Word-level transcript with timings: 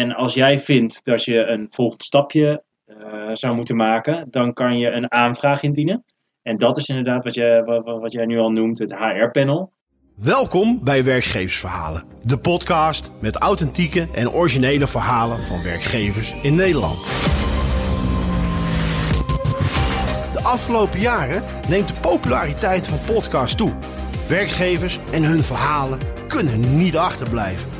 en 0.00 0.14
als 0.14 0.34
jij 0.34 0.58
vindt 0.58 1.04
dat 1.04 1.24
je 1.24 1.46
een 1.46 1.66
volgend 1.70 2.04
stapje 2.04 2.62
zou 3.32 3.54
moeten 3.54 3.76
maken, 3.76 4.26
dan 4.30 4.52
kan 4.52 4.78
je 4.78 4.90
een 4.90 5.12
aanvraag 5.12 5.62
indienen. 5.62 6.04
En 6.42 6.56
dat 6.56 6.76
is 6.76 6.88
inderdaad 6.88 7.24
wat, 7.24 7.84
wat, 7.84 8.00
wat 8.00 8.12
jij 8.12 8.26
nu 8.26 8.38
al 8.38 8.48
noemt, 8.48 8.78
het 8.78 8.94
HR-panel. 8.94 9.72
Welkom 10.16 10.80
bij 10.84 11.04
Werkgeversverhalen, 11.04 12.04
de 12.20 12.38
podcast 12.38 13.12
met 13.20 13.36
authentieke 13.36 14.08
en 14.14 14.30
originele 14.30 14.86
verhalen 14.86 15.38
van 15.38 15.62
werkgevers 15.62 16.42
in 16.42 16.54
Nederland. 16.54 17.04
De 20.32 20.40
afgelopen 20.42 21.00
jaren 21.00 21.42
neemt 21.68 21.88
de 21.88 22.00
populariteit 22.00 22.88
van 22.88 23.14
podcasts 23.14 23.56
toe. 23.56 23.72
Werkgevers 24.28 24.98
en 25.12 25.24
hun 25.24 25.42
verhalen 25.42 25.98
kunnen 26.28 26.76
niet 26.78 26.96
achterblijven. 26.96 27.79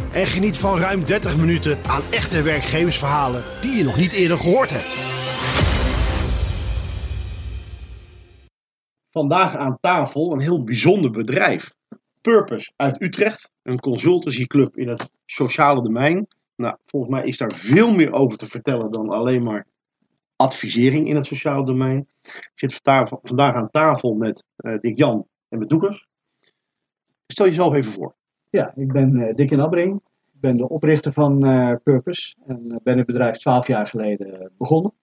en 0.13 0.27
geniet 0.27 0.57
van 0.57 0.77
ruim 0.77 1.05
30 1.05 1.37
minuten 1.37 1.77
aan 1.87 2.01
echte 2.09 2.41
werkgeversverhalen 2.41 3.43
die 3.61 3.77
je 3.77 3.83
nog 3.83 3.97
niet 3.97 4.11
eerder 4.11 4.37
gehoord 4.37 4.69
hebt. 4.69 5.19
Vandaag 9.11 9.55
aan 9.55 9.77
tafel 9.81 10.33
een 10.33 10.39
heel 10.39 10.63
bijzonder 10.63 11.11
bedrijf. 11.11 11.73
Purpose 12.21 12.71
uit 12.75 13.01
Utrecht, 13.01 13.49
een 13.63 13.79
consultancyclub 13.79 14.77
in 14.77 14.87
het 14.87 15.09
sociale 15.25 15.81
domein. 15.81 16.27
Nou, 16.55 16.77
volgens 16.85 17.11
mij 17.11 17.23
is 17.25 17.37
daar 17.37 17.51
veel 17.53 17.93
meer 17.95 18.11
over 18.11 18.37
te 18.37 18.47
vertellen 18.47 18.91
dan 18.91 19.09
alleen 19.09 19.43
maar 19.43 19.65
advisering 20.35 21.07
in 21.07 21.15
het 21.15 21.25
sociale 21.25 21.65
domein. 21.65 22.07
Ik 22.21 22.51
zit 22.55 22.79
vandaag 22.83 23.55
aan 23.55 23.69
tafel 23.69 24.13
met 24.13 24.43
uh, 24.57 24.77
Dick 24.79 24.97
Jan 24.97 25.27
en 25.49 25.59
met 25.59 25.69
Doekers. 25.69 26.07
Stel 27.27 27.45
jezelf 27.45 27.75
even 27.75 27.91
voor. 27.91 28.15
Ja, 28.51 28.71
ik 28.75 28.91
ben 28.91 29.15
uh, 29.15 29.27
Dick 29.27 29.49
Jan 29.49 29.61
Abbring. 29.61 29.95
Ik 30.33 30.39
ben 30.39 30.57
de 30.57 30.69
oprichter 30.69 31.13
van 31.13 31.45
uh, 31.45 31.75
Purpose 31.83 32.35
en 32.47 32.79
ben 32.83 32.97
het 32.97 33.07
bedrijf 33.07 33.37
12 33.37 33.67
jaar 33.67 33.87
geleden 33.87 34.51
begonnen. 34.57 34.93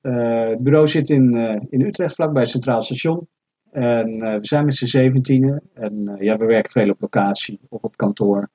het 0.00 0.62
bureau 0.62 0.88
zit 0.88 1.10
in, 1.10 1.34
in 1.70 1.80
Utrecht, 1.80 2.14
vlakbij 2.14 2.42
het 2.42 2.50
Centraal 2.50 2.82
Station. 2.82 3.28
En 3.70 4.18
we 4.18 4.38
zijn 4.40 4.64
met 4.64 4.76
z'n 4.76 4.86
zeventienen. 4.86 5.62
En 5.74 6.16
ja, 6.20 6.36
we 6.36 6.44
werken 6.44 6.70
veel 6.70 6.90
op 6.90 7.00
locatie 7.00 7.60
of 7.68 7.82
op 7.82 7.96
kantoor 7.96 8.48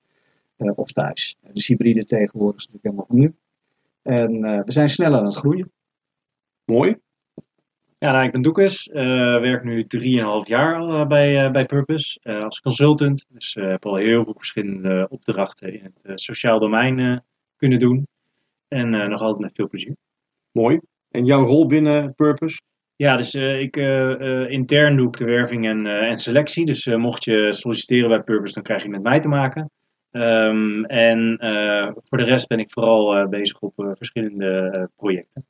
of 0.57 0.91
thuis. 0.91 1.37
Dus 1.53 1.67
hybride 1.67 2.05
tegenwoordig 2.05 2.59
is 2.59 2.67
natuurlijk 2.67 2.83
helemaal 2.83 3.05
van 3.05 3.19
nu. 3.19 3.35
En 4.01 4.63
we 4.65 4.71
zijn 4.71 4.89
sneller 4.89 5.19
aan 5.19 5.25
het 5.25 5.35
groeien. 5.35 5.71
Mooi. 6.65 6.95
Ja, 8.03 8.11
nou, 8.11 8.25
ik 8.25 8.31
ben 8.31 8.41
Doekes. 8.41 8.87
Uh, 8.87 9.39
werk 9.39 9.63
nu 9.63 9.85
3,5 9.97 10.47
jaar 10.47 10.75
al 10.75 10.99
uh, 10.99 11.07
bij, 11.07 11.45
uh, 11.45 11.51
bij 11.51 11.65
Purpose 11.65 12.19
als 12.39 12.61
consultant. 12.61 13.25
Dus 13.29 13.53
heb 13.53 13.85
al 13.85 13.95
heel 13.95 14.23
veel 14.23 14.33
verschillende 14.35 15.07
opdrachten 15.09 15.73
in 15.73 15.93
het 16.01 16.21
sociaal 16.21 16.59
domein 16.59 17.23
kunnen 17.55 17.79
doen. 17.79 18.07
En 18.67 18.89
nog 18.89 19.21
altijd 19.21 19.39
met 19.39 19.55
veel 19.55 19.67
plezier. 19.67 19.95
Mooi. 20.51 20.79
En 21.09 21.25
jouw 21.25 21.45
rol 21.45 21.67
binnen 21.67 22.15
Purpose? 22.15 22.61
Ja, 22.95 23.15
dus 23.15 23.35
ik 23.35 23.75
intern 24.47 24.95
doe 24.97 25.07
ik 25.07 25.17
de 25.17 25.25
werving 25.25 25.65
en, 25.65 25.85
en 25.85 26.17
selectie. 26.17 26.65
Dus 26.65 26.85
mocht 26.85 27.23
je 27.23 27.53
solliciteren 27.53 28.09
bij 28.09 28.21
Purpose, 28.21 28.53
dan 28.53 28.63
krijg 28.63 28.83
je 28.83 28.89
met 28.89 29.03
mij 29.03 29.19
te 29.19 29.27
maken. 29.27 29.71
Um, 30.11 30.85
en 30.85 31.37
voor 32.03 32.17
de 32.17 32.23
rest 32.23 32.47
ben 32.47 32.59
ik 32.59 32.71
vooral 32.71 33.27
bezig 33.29 33.59
op 33.59 33.73
verschillende 33.75 34.89
projecten. 34.95 35.45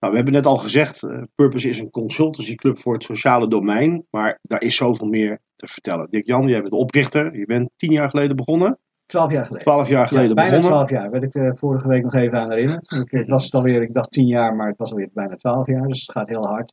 Nou, 0.00 0.12
we 0.12 0.18
hebben 0.18 0.34
net 0.34 0.46
al 0.46 0.56
gezegd, 0.56 1.02
uh, 1.02 1.22
Purpose 1.34 1.68
is 1.68 1.78
een 1.78 1.90
consultancyclub 1.90 2.78
voor 2.78 2.92
het 2.92 3.02
sociale 3.02 3.48
domein, 3.48 4.06
maar 4.10 4.38
daar 4.42 4.62
is 4.62 4.76
zoveel 4.76 5.06
meer 5.06 5.38
te 5.56 5.66
vertellen. 5.66 6.06
Dick 6.10 6.26
Jan, 6.26 6.46
jij 6.46 6.58
bent 6.58 6.70
de 6.70 6.76
oprichter, 6.76 7.38
je 7.38 7.46
bent 7.46 7.70
tien 7.76 7.92
jaar 7.92 8.10
geleden 8.10 8.36
begonnen. 8.36 8.78
Twaalf 9.06 9.30
jaar 9.30 9.44
geleden. 9.44 9.66
Twaalf 9.66 9.88
jaar 9.88 10.08
geleden 10.08 10.28
ja, 10.28 10.34
bijna 10.34 10.56
begonnen. 10.56 10.86
twaalf 10.86 10.90
jaar, 10.90 11.10
werd 11.10 11.22
ik 11.22 11.34
uh, 11.34 11.52
vorige 11.52 11.88
week 11.88 12.02
nog 12.02 12.14
even 12.14 12.38
aan 12.38 12.50
herinnerd. 12.50 12.90
Ik, 13.04 13.10
het 13.10 13.30
was 13.30 13.44
het 13.44 13.54
alweer, 13.54 13.82
ik 13.82 13.94
dacht 13.94 14.10
tien 14.10 14.26
jaar, 14.26 14.56
maar 14.56 14.68
het 14.68 14.78
was 14.78 14.90
alweer 14.90 15.08
bijna 15.12 15.36
twaalf 15.36 15.66
jaar, 15.66 15.88
dus 15.88 16.00
het 16.00 16.16
gaat 16.16 16.28
heel 16.28 16.46
hard. 16.46 16.72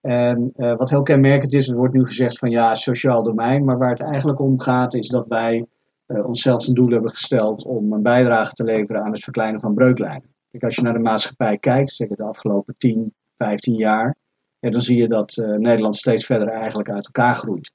En 0.00 0.52
uh, 0.56 0.76
wat 0.76 0.90
heel 0.90 1.02
kenmerkend 1.02 1.52
is, 1.52 1.68
er 1.68 1.76
wordt 1.76 1.94
nu 1.94 2.06
gezegd 2.06 2.38
van 2.38 2.50
ja, 2.50 2.74
sociaal 2.74 3.22
domein, 3.22 3.64
maar 3.64 3.78
waar 3.78 3.90
het 3.90 4.02
eigenlijk 4.02 4.40
om 4.40 4.60
gaat 4.60 4.94
is 4.94 5.08
dat 5.08 5.26
wij 5.28 5.66
onszelf 6.06 6.66
een 6.66 6.74
doel 6.74 6.88
hebben 6.88 7.10
gesteld 7.10 7.64
om 7.64 7.92
een 7.92 8.02
bijdrage 8.02 8.52
te 8.52 8.64
leveren 8.64 9.02
aan 9.02 9.12
het 9.12 9.22
verkleinen 9.22 9.60
van 9.60 9.74
breuklijnen. 9.74 10.36
Als 10.60 10.74
je 10.74 10.82
naar 10.82 10.92
de 10.92 10.98
maatschappij 10.98 11.58
kijkt, 11.58 11.90
zeg 11.90 12.08
de 12.08 12.22
afgelopen 12.22 12.74
10, 12.78 13.14
15 13.36 13.74
jaar, 13.74 14.16
dan 14.60 14.80
zie 14.80 14.96
je 14.96 15.08
dat 15.08 15.36
uh, 15.36 15.56
Nederland 15.56 15.96
steeds 15.96 16.26
verder 16.26 16.48
eigenlijk 16.48 16.90
uit 16.90 17.06
elkaar 17.06 17.34
groeit. 17.34 17.72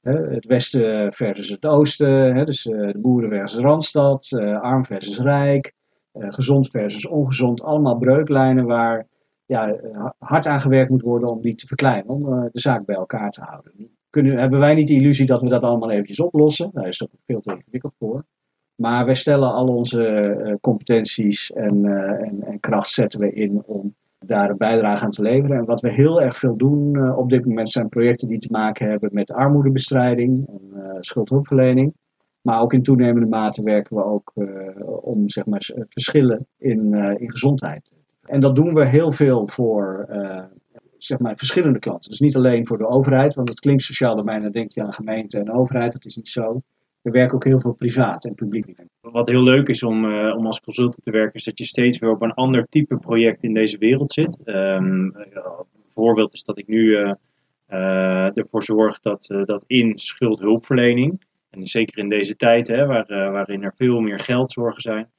het 0.00 0.44
westen 0.46 1.12
versus 1.12 1.48
het 1.48 1.64
oosten, 1.64 2.46
dus 2.46 2.64
uh, 2.64 2.92
de 2.92 2.98
boeren 2.98 3.30
versus 3.30 3.60
Randstad, 3.60 4.30
uh, 4.30 4.60
arm 4.60 4.84
versus 4.84 5.18
rijk, 5.18 5.72
gezond 6.12 6.70
versus 6.70 7.06
ongezond, 7.06 7.62
allemaal 7.62 7.98
breuklijnen 7.98 8.64
waar 8.64 9.06
ja, 9.46 9.80
hard 10.18 10.46
aan 10.46 10.60
gewerkt 10.60 10.90
moet 10.90 11.02
worden 11.02 11.28
om 11.28 11.40
die 11.40 11.54
te 11.54 11.66
verkleinen, 11.66 12.08
om 12.08 12.24
de 12.52 12.60
zaak 12.60 12.84
bij 12.84 12.96
elkaar 12.96 13.30
te 13.30 13.40
houden. 13.40 13.90
Kunnen, 14.10 14.38
hebben 14.38 14.58
wij 14.58 14.74
niet 14.74 14.88
de 14.88 14.94
illusie 14.94 15.26
dat 15.26 15.40
we 15.40 15.48
dat 15.48 15.62
allemaal 15.62 15.90
eventjes 15.90 16.20
oplossen? 16.20 16.70
Daar 16.72 16.88
is 16.88 17.02
ook 17.02 17.10
veel 17.26 17.40
te 17.40 17.54
ingewikkeld 17.56 17.94
voor. 17.98 18.24
Maar 18.74 19.04
wij 19.04 19.14
stellen 19.14 19.52
al 19.52 19.66
onze 19.66 20.34
uh, 20.46 20.54
competenties 20.60 21.52
en, 21.52 21.84
uh, 21.84 22.26
en, 22.26 22.42
en, 22.42 22.60
kracht 22.60 22.90
zetten 22.90 23.20
we 23.20 23.32
in 23.32 23.62
om 23.66 23.94
daar 24.18 24.50
een 24.50 24.56
bijdrage 24.56 25.04
aan 25.04 25.10
te 25.10 25.22
leveren. 25.22 25.56
En 25.56 25.64
wat 25.64 25.80
we 25.80 25.92
heel 25.92 26.22
erg 26.22 26.36
veel 26.36 26.56
doen 26.56 26.96
uh, 26.96 27.18
op 27.18 27.30
dit 27.30 27.44
moment 27.46 27.70
zijn 27.70 27.88
projecten 27.88 28.28
die 28.28 28.38
te 28.38 28.48
maken 28.50 28.90
hebben 28.90 29.10
met 29.12 29.30
armoedebestrijding 29.32 30.48
en 30.48 30.96
schuldhulpverlening. 31.00 31.94
Maar 32.40 32.60
ook 32.60 32.72
in 32.72 32.82
toenemende 32.82 33.28
mate 33.28 33.62
werken 33.62 33.96
we 33.96 34.04
ook 34.04 34.32
om 35.02 35.28
zeg 35.28 35.46
maar, 35.46 35.70
verschillen 35.88 36.46
in, 36.58 36.94
in 36.94 37.30
gezondheid. 37.30 37.90
En 38.22 38.40
dat 38.40 38.54
doen 38.54 38.74
we 38.74 38.86
heel 38.86 39.12
veel 39.12 39.46
voor 39.46 40.08
zeg 40.98 41.18
maar, 41.18 41.36
verschillende 41.36 41.78
klanten. 41.78 42.10
Dus 42.10 42.20
niet 42.20 42.36
alleen 42.36 42.66
voor 42.66 42.78
de 42.78 42.88
overheid, 42.88 43.34
want 43.34 43.48
het 43.48 43.60
klinkt 43.60 43.82
sociaal 43.82 44.16
domein, 44.16 44.42
dan 44.42 44.52
denk 44.52 44.72
je 44.72 44.82
aan 44.82 44.92
gemeente 44.92 45.38
en 45.38 45.52
overheid. 45.52 45.92
Dat 45.92 46.04
is 46.04 46.16
niet 46.16 46.28
zo 46.28 46.62
we 47.04 47.10
werken 47.10 47.34
ook 47.34 47.44
heel 47.44 47.60
veel 47.60 47.72
privaat 47.72 48.24
en 48.24 48.34
publiek. 48.34 48.74
Wat 49.00 49.28
heel 49.28 49.42
leuk 49.42 49.68
is 49.68 49.82
om, 49.82 50.04
uh, 50.04 50.36
om 50.36 50.46
als 50.46 50.60
consultant 50.60 51.02
te 51.02 51.10
werken, 51.10 51.34
is 51.34 51.44
dat 51.44 51.58
je 51.58 51.64
steeds 51.64 51.98
weer 51.98 52.10
op 52.10 52.22
een 52.22 52.34
ander 52.34 52.66
type 52.68 52.96
project 52.96 53.42
in 53.42 53.54
deze 53.54 53.78
wereld 53.78 54.12
zit. 54.12 54.40
Een 54.44 55.16
voorbeeld 55.94 56.32
is 56.32 56.44
dat 56.44 56.58
ik 56.58 56.66
nu 56.66 56.90
uh, 57.68 58.36
ervoor 58.38 58.62
zorg 58.62 59.00
dat, 59.00 59.26
dat 59.44 59.64
in 59.66 59.98
schuldhulpverlening, 59.98 61.24
en 61.50 61.66
zeker 61.66 61.98
in 61.98 62.08
deze 62.08 62.36
tijd 62.36 62.68
hè, 62.68 62.86
waar, 62.86 63.06
waarin 63.06 63.62
er 63.62 63.72
veel 63.74 64.00
meer 64.00 64.20
geldzorgen 64.20 64.82
zijn, 64.82 65.10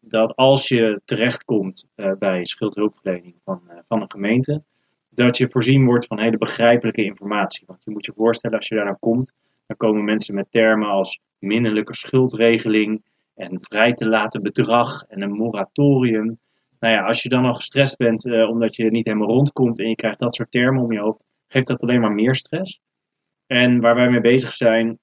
dat 0.00 0.36
als 0.36 0.68
je 0.68 1.00
terechtkomt 1.04 1.88
bij 2.18 2.44
schuldhulpverlening 2.44 3.34
van, 3.44 3.60
van 3.88 4.00
een 4.00 4.10
gemeente, 4.10 4.62
dat 5.10 5.36
je 5.36 5.48
voorzien 5.48 5.84
wordt 5.84 6.06
van 6.06 6.20
hele 6.20 6.38
begrijpelijke 6.38 7.04
informatie. 7.04 7.64
Want 7.66 7.84
je 7.84 7.90
moet 7.90 8.06
je 8.06 8.12
voorstellen, 8.16 8.56
als 8.56 8.68
je 8.68 8.74
daar 8.74 8.84
naar 8.84 8.98
komt, 8.98 9.34
dan 9.66 9.76
komen 9.76 10.04
mensen 10.04 10.34
met 10.34 10.50
termen 10.50 10.88
als 10.88 11.20
minnelijke 11.38 11.94
schuldregeling 11.94 13.04
en 13.34 13.62
vrij 13.62 13.92
te 13.92 14.08
laten 14.08 14.42
bedrag 14.42 15.02
en 15.02 15.22
een 15.22 15.32
moratorium. 15.32 16.38
Nou 16.80 16.94
ja, 16.94 17.06
als 17.06 17.22
je 17.22 17.28
dan 17.28 17.44
al 17.44 17.52
gestrest 17.52 17.96
bent 17.96 18.24
uh, 18.24 18.48
omdat 18.48 18.76
je 18.76 18.90
niet 18.90 19.04
helemaal 19.04 19.28
rondkomt 19.28 19.80
en 19.80 19.88
je 19.88 19.94
krijgt 19.94 20.18
dat 20.18 20.34
soort 20.34 20.50
termen 20.50 20.82
om 20.82 20.92
je 20.92 21.00
hoofd, 21.00 21.24
geeft 21.46 21.66
dat 21.66 21.82
alleen 21.82 22.00
maar 22.00 22.12
meer 22.12 22.34
stress. 22.34 22.80
En 23.46 23.80
waar 23.80 23.94
wij 23.94 24.10
mee 24.10 24.20
bezig 24.20 24.52
zijn, 24.52 24.98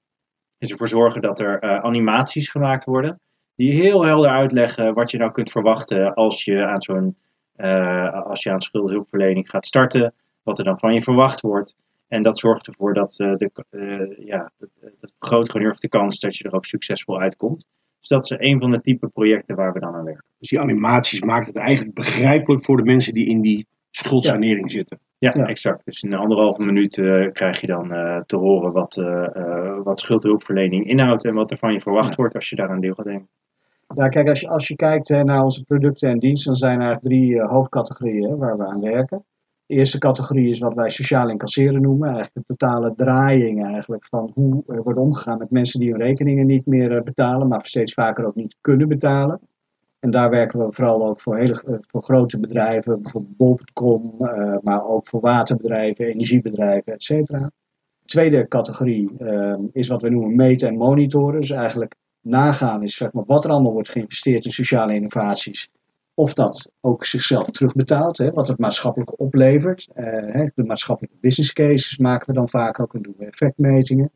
is 0.58 0.70
ervoor 0.70 0.88
zorgen 0.88 1.22
dat 1.22 1.40
er 1.40 1.64
uh, 1.64 1.78
animaties 1.78 2.48
gemaakt 2.48 2.84
worden. 2.84 3.20
Die 3.54 3.72
heel 3.72 4.04
helder 4.04 4.30
uitleggen 4.30 4.94
wat 4.94 5.10
je 5.10 5.18
nou 5.18 5.32
kunt 5.32 5.50
verwachten 5.50 6.14
als 6.14 6.44
je 6.44 6.64
aan 6.66 6.82
zo'n 6.82 7.16
uh, 7.56 8.24
als 8.24 8.42
je 8.42 8.50
aan 8.50 8.60
schuldhulpverlening 8.60 9.50
gaat 9.50 9.66
starten. 9.66 10.14
Wat 10.42 10.58
er 10.58 10.64
dan 10.64 10.78
van 10.78 10.94
je 10.94 11.02
verwacht 11.02 11.40
wordt. 11.40 11.76
En 12.12 12.22
dat 12.22 12.38
zorgt 12.38 12.66
ervoor 12.66 12.94
dat, 12.94 13.18
uh, 13.18 13.36
de, 13.36 13.50
uh, 13.70 14.26
ja, 14.26 14.50
dat, 14.58 14.68
dat 15.00 15.12
vergroot 15.18 15.50
gewoon 15.50 15.62
heel 15.62 15.70
erg 15.70 15.80
de 15.80 15.88
kans 15.88 16.20
dat 16.20 16.36
je 16.36 16.44
er 16.44 16.52
ook 16.52 16.64
succesvol 16.64 17.20
uitkomt. 17.20 17.66
Dus 17.98 18.08
dat 18.08 18.24
is 18.24 18.34
een 18.38 18.60
van 18.60 18.70
de 18.70 18.80
type 18.80 19.08
projecten 19.08 19.56
waar 19.56 19.72
we 19.72 19.80
dan 19.80 19.94
aan 19.94 20.04
werken. 20.04 20.24
Dus 20.38 20.48
die 20.48 20.60
animaties 20.60 21.20
maakt 21.20 21.46
het 21.46 21.56
eigenlijk 21.56 21.94
begrijpelijk 21.94 22.64
voor 22.64 22.76
de 22.76 22.82
mensen 22.82 23.14
die 23.14 23.26
in 23.26 23.40
die 23.40 23.66
schuldsanering 23.90 24.64
ja. 24.64 24.70
zitten. 24.70 24.98
Ja, 25.18 25.34
ja, 25.36 25.46
exact. 25.46 25.84
Dus 25.84 26.02
in 26.02 26.12
een 26.12 26.18
anderhalve 26.18 26.64
minuut 26.64 26.96
uh, 26.96 27.32
krijg 27.32 27.60
je 27.60 27.66
dan 27.66 27.88
te 28.26 28.36
horen 28.36 28.72
wat, 28.72 28.94
wat 29.84 30.00
schuldhulpverlening 30.00 30.86
inhoudt 30.86 31.24
en 31.24 31.34
wat 31.34 31.50
er 31.50 31.58
van 31.58 31.72
je 31.72 31.80
verwacht 31.80 32.08
ja. 32.08 32.16
wordt 32.16 32.34
als 32.34 32.48
je 32.48 32.56
daaraan 32.56 32.80
deel 32.80 32.94
gaat 32.94 33.06
nemen. 33.06 33.28
Nou, 33.94 34.08
kijk, 34.08 34.28
als 34.28 34.40
je, 34.40 34.48
als 34.48 34.68
je 34.68 34.76
kijkt 34.76 35.08
naar 35.08 35.42
onze 35.42 35.64
producten 35.64 36.10
en 36.10 36.18
diensten, 36.18 36.46
dan 36.46 36.56
zijn 36.56 36.80
er 36.80 36.98
drie 36.98 37.42
hoofdcategorieën 37.42 38.36
waar 38.36 38.56
we 38.56 38.66
aan 38.66 38.80
werken. 38.80 39.24
De 39.72 39.78
eerste 39.78 39.98
categorie 39.98 40.50
is 40.50 40.58
wat 40.58 40.74
wij 40.74 40.90
sociaal 40.90 41.28
incasseren 41.28 41.82
noemen. 41.82 42.08
Eigenlijk 42.08 42.34
de 42.34 42.56
totale 42.56 42.94
draaiing 42.94 43.64
eigenlijk 43.64 44.06
van 44.06 44.30
hoe 44.34 44.62
er 44.66 44.82
wordt 44.82 44.98
omgegaan 44.98 45.38
met 45.38 45.50
mensen 45.50 45.80
die 45.80 45.90
hun 45.90 46.00
rekeningen 46.00 46.46
niet 46.46 46.66
meer 46.66 47.02
betalen, 47.02 47.48
maar 47.48 47.66
steeds 47.66 47.92
vaker 47.92 48.26
ook 48.26 48.34
niet 48.34 48.56
kunnen 48.60 48.88
betalen. 48.88 49.40
En 49.98 50.10
daar 50.10 50.30
werken 50.30 50.58
we 50.58 50.72
vooral 50.72 51.08
ook 51.08 51.20
voor, 51.20 51.38
hele, 51.38 51.62
eh, 51.66 51.74
voor 51.80 52.02
grote 52.02 52.38
bedrijven, 52.38 53.02
bijvoorbeeld 53.02 53.36
bol.com, 53.36 54.14
uh, 54.18 54.56
maar 54.62 54.86
ook 54.86 55.06
voor 55.06 55.20
waterbedrijven, 55.20 56.06
energiebedrijven, 56.06 56.92
et 56.92 57.02
cetera. 57.02 57.50
Tweede 58.04 58.48
categorie 58.48 59.10
is 59.72 59.88
wat 59.88 60.02
we 60.02 60.08
noemen 60.08 60.36
meten 60.36 60.68
en 60.68 60.76
monitoren. 60.76 61.40
Dus 61.40 61.50
eigenlijk 61.50 61.94
nagaan 62.20 62.82
is 62.82 62.96
zeg 62.96 63.12
maar, 63.12 63.24
wat 63.26 63.44
er 63.44 63.50
allemaal 63.50 63.72
wordt 63.72 63.88
geïnvesteerd 63.88 64.44
in 64.44 64.50
sociale 64.50 64.94
innovaties. 64.94 65.68
Of 66.22 66.34
dat 66.34 66.72
ook 66.80 67.04
zichzelf 67.04 67.50
terugbetaalt, 67.50 68.18
hè, 68.18 68.30
wat 68.30 68.48
het 68.48 68.58
maatschappelijk 68.58 69.20
oplevert. 69.20 69.88
Uh, 69.94 70.46
de 70.54 70.64
maatschappelijke 70.64 71.16
business 71.20 71.52
cases 71.52 71.98
maken 71.98 72.26
we 72.26 72.32
dan 72.32 72.48
vaak 72.48 72.80
ook 72.80 72.94
en 72.94 73.02
doen 73.02 73.14
we 73.18 73.26
effectmetingen. 73.26 74.10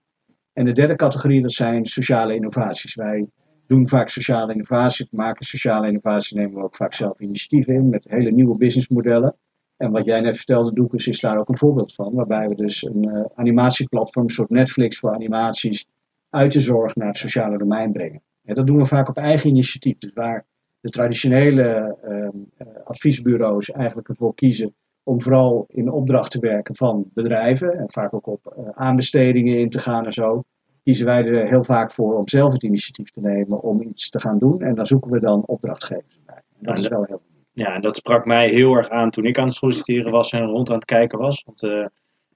En 0.52 0.64
de 0.64 0.72
derde 0.72 0.96
categorie, 0.96 1.42
dat 1.42 1.52
zijn 1.52 1.86
sociale 1.86 2.34
innovaties. 2.34 2.94
Wij 2.94 3.26
doen 3.66 3.88
vaak 3.88 4.08
sociale 4.08 4.52
innovatie, 4.52 5.08
maken 5.10 5.44
sociale 5.44 5.86
innovatie, 5.86 6.36
nemen 6.36 6.54
we 6.54 6.62
ook 6.62 6.76
vaak 6.76 6.94
zelf 6.94 7.20
initiatieven 7.20 7.74
in 7.74 7.88
met 7.88 8.06
hele 8.08 8.30
nieuwe 8.30 8.56
businessmodellen. 8.56 9.36
En 9.76 9.90
wat 9.90 10.04
jij 10.04 10.20
net 10.20 10.36
vertelde, 10.36 10.72
Doekes, 10.72 11.06
is 11.06 11.20
daar 11.20 11.38
ook 11.38 11.48
een 11.48 11.58
voorbeeld 11.58 11.94
van. 11.94 12.14
Waarbij 12.14 12.48
we 12.48 12.54
dus 12.54 12.82
een 12.82 13.08
uh, 13.08 13.24
animatieplatform, 13.34 14.24
een 14.24 14.32
soort 14.32 14.50
Netflix 14.50 14.98
voor 14.98 15.14
animaties, 15.14 15.88
uit 16.30 16.52
de 16.52 16.60
zorg 16.60 16.94
naar 16.94 17.08
het 17.08 17.16
sociale 17.16 17.58
domein 17.58 17.92
brengen. 17.92 18.22
En 18.44 18.54
dat 18.54 18.66
doen 18.66 18.76
we 18.76 18.84
vaak 18.84 19.08
op 19.08 19.16
eigen 19.16 19.48
initiatief. 19.48 19.98
Dus 19.98 20.12
waar 20.14 20.46
de 20.80 20.90
traditionele 20.90 21.96
uh, 22.04 22.66
adviesbureaus 22.84 23.70
eigenlijk 23.70 24.08
ervoor 24.08 24.34
kiezen 24.34 24.74
om 25.02 25.20
vooral 25.20 25.64
in 25.68 25.90
opdracht 25.90 26.30
te 26.30 26.40
werken 26.40 26.76
van 26.76 27.10
bedrijven. 27.14 27.72
En 27.72 27.90
vaak 27.90 28.14
ook 28.14 28.26
op 28.26 28.56
uh, 28.58 28.68
aanbestedingen 28.74 29.58
in 29.58 29.70
te 29.70 29.78
gaan 29.78 30.04
en 30.04 30.12
zo 30.12 30.42
kiezen 30.82 31.06
wij 31.06 31.24
er 31.24 31.48
heel 31.48 31.64
vaak 31.64 31.92
voor 31.92 32.16
om 32.16 32.28
zelf 32.28 32.52
het 32.52 32.62
initiatief 32.62 33.10
te 33.10 33.20
nemen 33.20 33.62
om 33.62 33.82
iets 33.82 34.10
te 34.10 34.20
gaan 34.20 34.38
doen. 34.38 34.60
En 34.60 34.74
dan 34.74 34.86
zoeken 34.86 35.10
we 35.10 35.20
dan 35.20 35.46
opdrachtgevers 35.46 36.18
bij. 36.26 36.42
En 36.58 36.66
dat 36.66 36.78
is 36.78 36.88
wel 36.88 37.04
heel 37.04 37.22
Ja, 37.52 37.74
en 37.74 37.80
dat 37.80 37.96
sprak 37.96 38.24
mij 38.24 38.48
heel 38.48 38.74
erg 38.74 38.88
aan 38.88 39.10
toen 39.10 39.24
ik 39.24 39.38
aan 39.38 39.46
het 39.46 39.54
solliciteren 39.54 40.12
was 40.12 40.30
en 40.30 40.44
rond 40.44 40.68
aan 40.68 40.76
het 40.76 40.84
kijken 40.84 41.18
was. 41.18 41.44
Want 41.44 41.62
uh, 41.62 41.86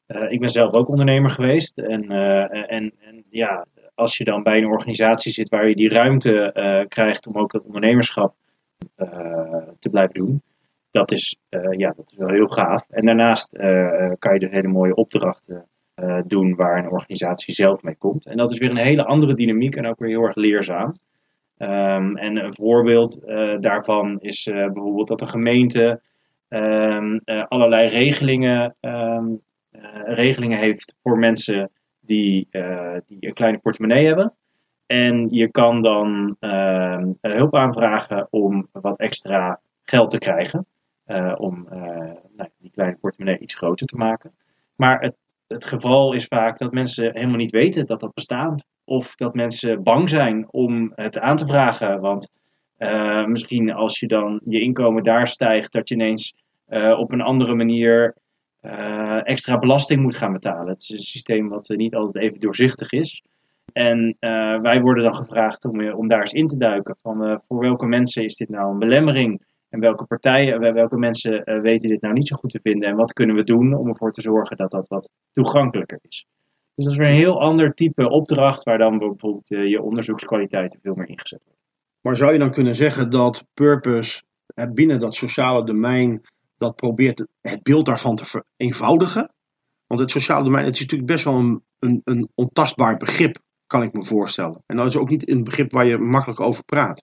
uh, 0.06 0.32
ik 0.32 0.40
ben 0.40 0.48
zelf 0.48 0.72
ook 0.72 0.90
ondernemer 0.90 1.30
geweest. 1.30 1.78
En, 1.78 2.08
en, 2.50 2.92
en 2.98 3.24
ja, 3.30 3.66
als 4.00 4.16
je 4.16 4.24
dan 4.24 4.42
bij 4.42 4.58
een 4.58 4.70
organisatie 4.70 5.32
zit 5.32 5.48
waar 5.48 5.68
je 5.68 5.74
die 5.74 5.88
ruimte 5.88 6.52
krijgt 6.88 7.26
om 7.26 7.36
ook 7.36 7.50
dat 7.50 7.64
ondernemerschap 7.64 8.34
te 9.78 9.88
blijven 9.90 10.14
doen. 10.14 10.42
Dat 10.90 11.12
is, 11.12 11.36
ja, 11.70 11.92
dat 11.96 12.10
is 12.12 12.18
wel 12.18 12.28
heel 12.28 12.46
gaaf. 12.46 12.86
En 12.90 13.06
daarnaast 13.06 13.56
kan 14.18 14.32
je 14.32 14.38
dus 14.38 14.50
hele 14.50 14.68
mooie 14.68 14.94
opdrachten 14.94 15.66
doen 16.26 16.54
waar 16.54 16.78
een 16.78 16.90
organisatie 16.90 17.54
zelf 17.54 17.82
mee 17.82 17.96
komt. 17.96 18.26
En 18.26 18.36
dat 18.36 18.50
is 18.50 18.58
weer 18.58 18.70
een 18.70 18.86
hele 18.86 19.04
andere 19.04 19.34
dynamiek 19.34 19.76
en 19.76 19.86
ook 19.86 19.98
weer 19.98 20.08
heel 20.08 20.22
erg 20.22 20.34
leerzaam. 20.34 20.94
Um, 21.58 22.16
en 22.16 22.36
een 22.36 22.54
voorbeeld 22.54 23.20
daarvan 23.60 24.20
is 24.20 24.44
bijvoorbeeld 24.44 25.08
dat 25.08 25.20
een 25.20 25.28
gemeente 25.28 26.00
um, 26.48 27.20
allerlei 27.24 27.88
regelingen, 27.88 28.76
um, 28.80 29.40
regelingen 30.04 30.58
heeft 30.58 30.96
voor 31.02 31.18
mensen 31.18 31.70
die, 32.00 32.48
die 33.06 33.26
een 33.26 33.34
kleine 33.34 33.58
portemonnee 33.58 34.06
hebben. 34.06 34.34
En 34.86 35.28
je 35.30 35.50
kan 35.50 35.80
dan 35.80 36.36
hulp 37.20 37.54
aanvragen 37.54 38.26
om 38.30 38.68
wat 38.72 38.98
extra 38.98 39.60
geld 39.82 40.10
te 40.10 40.18
krijgen. 40.18 40.66
om 41.36 41.66
nou, 42.36 42.48
die 42.58 42.70
kleine 42.70 42.96
portemonnee 42.96 43.38
iets 43.38 43.54
groter 43.54 43.86
te 43.86 43.96
maken. 43.96 44.32
Maar 44.76 45.00
het 45.00 45.16
het 45.52 45.64
geval 45.64 46.12
is 46.12 46.24
vaak 46.24 46.58
dat 46.58 46.72
mensen 46.72 47.12
helemaal 47.12 47.36
niet 47.36 47.50
weten 47.50 47.86
dat 47.86 48.00
dat 48.00 48.14
bestaat. 48.14 48.66
Of 48.84 49.14
dat 49.14 49.34
mensen 49.34 49.82
bang 49.82 50.08
zijn 50.08 50.46
om 50.50 50.92
het 50.94 51.18
aan 51.18 51.36
te 51.36 51.46
vragen. 51.46 52.00
Want 52.00 52.30
misschien 53.26 53.72
als 53.72 54.00
je 54.00 54.06
dan 54.06 54.40
je 54.44 54.60
inkomen 54.60 55.02
daar 55.02 55.26
stijgt, 55.26 55.72
dat 55.72 55.88
je 55.88 55.94
ineens 55.94 56.34
op 56.96 57.12
een 57.12 57.20
andere 57.20 57.54
manier 57.54 58.14
uh, 58.62 59.28
extra 59.28 59.58
belasting 59.58 60.00
moet 60.02 60.16
gaan 60.16 60.32
betalen. 60.32 60.68
Het 60.68 60.82
is 60.82 60.90
een 60.90 60.98
systeem 60.98 61.48
wat 61.48 61.68
niet 61.68 61.94
altijd 61.94 62.24
even 62.24 62.40
doorzichtig 62.40 62.92
is. 62.92 63.22
En 63.72 64.16
wij 64.62 64.80
worden 64.80 65.04
dan 65.04 65.14
gevraagd 65.14 65.64
om, 65.64 65.90
om 65.90 66.06
daar 66.06 66.20
eens 66.20 66.32
in 66.32 66.46
te 66.46 66.56
duiken. 66.56 66.96
Van 67.00 67.40
voor 67.40 67.58
welke 67.58 67.86
mensen 67.86 68.24
is 68.24 68.36
dit 68.36 68.48
nou 68.48 68.72
een 68.72 68.78
belemmering? 68.78 69.42
En 69.68 69.80
welke 69.80 70.04
partijen, 70.04 70.74
welke 70.74 70.96
mensen 70.96 71.60
weten 71.62 71.88
dit 71.88 72.00
nou 72.02 72.14
niet 72.14 72.28
zo 72.28 72.36
goed 72.36 72.50
te 72.50 72.60
vinden? 72.62 72.88
En 72.88 72.96
wat 72.96 73.12
kunnen 73.12 73.36
we 73.36 73.42
doen 73.42 73.74
om 73.74 73.88
ervoor 73.88 74.12
te 74.12 74.20
zorgen 74.20 74.56
dat 74.56 74.70
dat 74.70 74.88
wat 74.88 75.10
toegankelijker 75.32 75.98
is? 76.02 76.26
Dus 76.74 76.84
dat 76.84 76.94
is 76.94 76.96
weer 76.96 77.08
een 77.08 77.14
heel 77.14 77.40
ander 77.40 77.74
type 77.74 78.08
opdracht 78.08 78.62
waar 78.62 78.78
dan 78.78 78.98
bijvoorbeeld 78.98 79.48
je 79.48 79.82
onderzoekskwaliteiten 79.82 80.80
veel 80.82 80.94
meer 80.94 81.08
ingezet 81.08 81.42
worden. 81.44 81.62
Maar 82.00 82.16
zou 82.16 82.32
je 82.32 82.38
dan 82.38 82.50
kunnen 82.52 82.74
zeggen 82.74 83.10
dat 83.10 83.46
Purpose 83.54 84.22
binnen 84.72 85.00
dat 85.00 85.14
sociale 85.14 85.64
domein 85.64 86.20
dat 86.60 86.76
probeert 86.76 87.26
het 87.40 87.62
beeld 87.62 87.86
daarvan 87.86 88.16
te 88.16 88.24
vereenvoudigen? 88.24 89.32
Want 89.86 90.00
het 90.00 90.10
sociale 90.10 90.44
domein 90.44 90.64
het 90.64 90.74
is 90.74 90.80
natuurlijk 90.80 91.10
best 91.10 91.24
wel 91.24 91.38
een, 91.38 91.62
een, 91.78 92.00
een 92.04 92.28
ontastbaar 92.34 92.96
begrip, 92.96 93.38
kan 93.66 93.82
ik 93.82 93.92
me 93.92 94.04
voorstellen. 94.04 94.62
En 94.66 94.76
dat 94.76 94.86
is 94.86 94.96
ook 94.96 95.08
niet 95.08 95.28
een 95.28 95.44
begrip 95.44 95.72
waar 95.72 95.86
je 95.86 95.98
makkelijk 95.98 96.40
over 96.40 96.64
praat. 96.64 97.02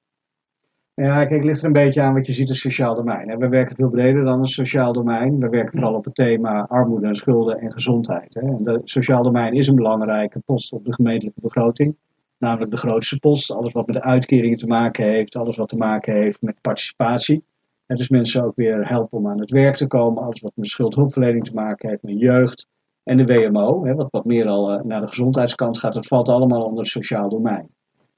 Ja, 0.93 1.15
kijk, 1.15 1.33
het 1.33 1.43
ligt 1.43 1.59
er 1.59 1.65
een 1.65 1.73
beetje 1.73 2.01
aan 2.01 2.13
wat 2.13 2.25
je 2.25 2.33
ziet 2.33 2.49
als 2.49 2.59
sociaal 2.59 2.95
domein. 2.95 3.37
We 3.37 3.47
werken 3.47 3.75
veel 3.75 3.89
breder 3.89 4.23
dan 4.23 4.39
een 4.39 4.45
sociaal 4.45 4.93
domein. 4.93 5.39
We 5.39 5.49
werken 5.49 5.73
vooral 5.73 5.93
op 5.93 6.05
het 6.05 6.15
thema 6.15 6.65
armoede 6.69 7.07
en 7.07 7.15
schulden 7.15 7.59
en 7.59 7.71
gezondheid. 7.71 8.33
De 8.33 8.81
sociaal 8.83 9.23
domein 9.23 9.53
is 9.53 9.67
een 9.67 9.75
belangrijke 9.75 10.39
post 10.39 10.71
op 10.71 10.85
de 10.85 10.93
gemeentelijke 10.93 11.41
begroting. 11.41 11.95
Namelijk 12.37 12.71
de 12.71 12.77
grootste 12.77 13.19
post. 13.19 13.51
Alles 13.51 13.73
wat 13.73 13.87
met 13.87 13.95
de 13.95 14.01
uitkeringen 14.01 14.57
te 14.57 14.67
maken 14.67 15.05
heeft. 15.05 15.35
Alles 15.35 15.57
wat 15.57 15.69
te 15.69 15.77
maken 15.77 16.13
heeft 16.13 16.41
met 16.41 16.61
participatie. 16.61 17.43
En 17.87 17.95
dus 17.95 18.09
mensen 18.09 18.43
ook 18.43 18.55
weer 18.55 18.87
helpen 18.87 19.17
om 19.17 19.27
aan 19.27 19.39
het 19.39 19.51
werk 19.51 19.75
te 19.75 19.87
komen. 19.87 20.23
Alles 20.23 20.41
wat 20.41 20.51
met 20.55 20.67
schuldhulpverlening 20.67 21.45
te 21.45 21.53
maken 21.53 21.89
heeft. 21.89 22.03
Met 22.03 22.19
jeugd. 22.19 22.67
En 23.03 23.17
de 23.17 23.25
WMO, 23.25 23.95
wat 23.95 24.11
wat 24.11 24.25
meer 24.25 24.47
al 24.47 24.71
eh, 24.71 24.83
naar 24.83 25.01
de 25.01 25.07
gezondheidskant 25.07 25.77
gaat. 25.77 25.93
Dat 25.93 26.07
valt 26.07 26.29
allemaal 26.29 26.63
onder 26.63 26.79
het 26.79 26.91
sociaal 26.91 27.29
domein. 27.29 27.69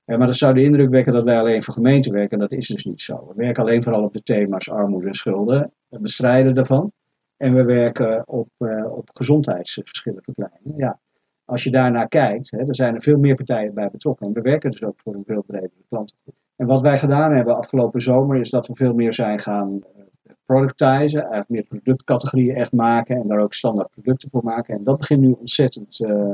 Ja, 0.06 0.18
maar 0.18 0.28
dat 0.28 0.36
zou 0.36 0.54
de 0.54 0.64
indruk 0.64 0.90
wekken 0.90 1.14
dat 1.14 1.24
wij 1.24 1.40
alleen 1.40 1.64
voor 1.64 1.74
gemeenten 1.74 2.12
werken. 2.12 2.32
En 2.32 2.40
dat 2.40 2.52
is 2.52 2.68
dus 2.68 2.86
niet 2.86 3.02
zo. 3.02 3.28
We 3.28 3.34
werken 3.36 3.64
alleen 3.64 3.84
vooral 3.84 4.04
op 4.04 4.14
de 4.14 4.24
thema's 4.24 4.70
armoede 4.70 5.08
en 5.08 5.14
schulden. 5.14 5.72
Het 5.90 6.02
bestrijden 6.02 6.56
daarvan. 6.56 6.92
En 7.38 7.54
we 7.54 7.64
werken 7.64 8.28
op, 8.28 8.50
uh, 8.58 8.92
op 8.92 9.10
gezondheidsverschillen 9.14 10.24
verkleinen. 10.24 10.74
Ja, 10.78 11.00
als 11.46 11.64
je 11.64 11.72
daarnaar 11.72 12.08
kijkt, 12.08 12.52
hè, 12.52 12.58
er 12.58 12.76
zijn 12.76 12.96
er 12.96 13.02
veel 13.02 13.18
meer 13.18 13.36
partijen 13.36 13.74
bij 13.74 13.90
betrokken. 13.90 14.28
En 14.28 14.34
we 14.34 14.42
werken 14.42 14.72
dus 14.72 14.84
ook 14.84 15.00
voor 15.00 15.14
een 15.14 15.24
veel 15.26 15.44
bredere 15.48 15.84
klantengroep. 15.90 16.36
En 16.60 16.68
wat 16.68 16.82
wij 16.82 16.98
gedaan 16.98 17.32
hebben 17.32 17.58
afgelopen 17.58 18.02
zomer 18.02 18.40
is 18.40 18.50
dat 18.50 18.68
we 18.68 18.76
veel 18.76 18.94
meer 18.94 19.14
zijn 19.14 19.40
gaan 19.40 19.70
uh, 19.74 20.04
productizen. 20.46 21.20
Eigenlijk 21.20 21.50
meer 21.50 21.66
productcategorieën 21.66 22.56
echt 22.56 22.72
maken. 22.72 23.16
En 23.16 23.28
daar 23.28 23.44
ook 23.44 23.54
standaard 23.54 23.90
producten 23.90 24.30
voor 24.30 24.44
maken. 24.44 24.76
En 24.76 24.84
dat 24.84 24.98
begint 24.98 25.22
nu 25.22 25.32
ontzettend 25.32 26.00
uh, 26.00 26.32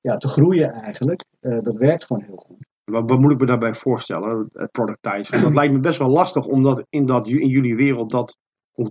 ja, 0.00 0.16
te 0.16 0.28
groeien 0.28 0.72
eigenlijk. 0.72 1.24
dat 1.40 1.76
werkt 1.76 2.04
gewoon 2.04 2.22
heel 2.22 2.36
goed. 2.36 2.56
Wat, 2.84 3.10
wat, 3.10 3.18
moet 3.18 3.30
ik 3.30 3.40
me 3.40 3.46
daarbij 3.46 3.74
voorstellen, 3.74 4.50
het 4.52 4.70
productizen? 4.70 5.42
Dat 5.42 5.54
lijkt 5.54 5.72
me 5.72 5.80
best 5.80 5.98
wel 5.98 6.08
lastig 6.08 6.46
om 6.46 6.62
dat 6.62 6.86
in, 6.88 7.06
dat, 7.06 7.28
in 7.28 7.48
jullie 7.48 7.76
wereld 7.76 8.10
dat 8.10 8.36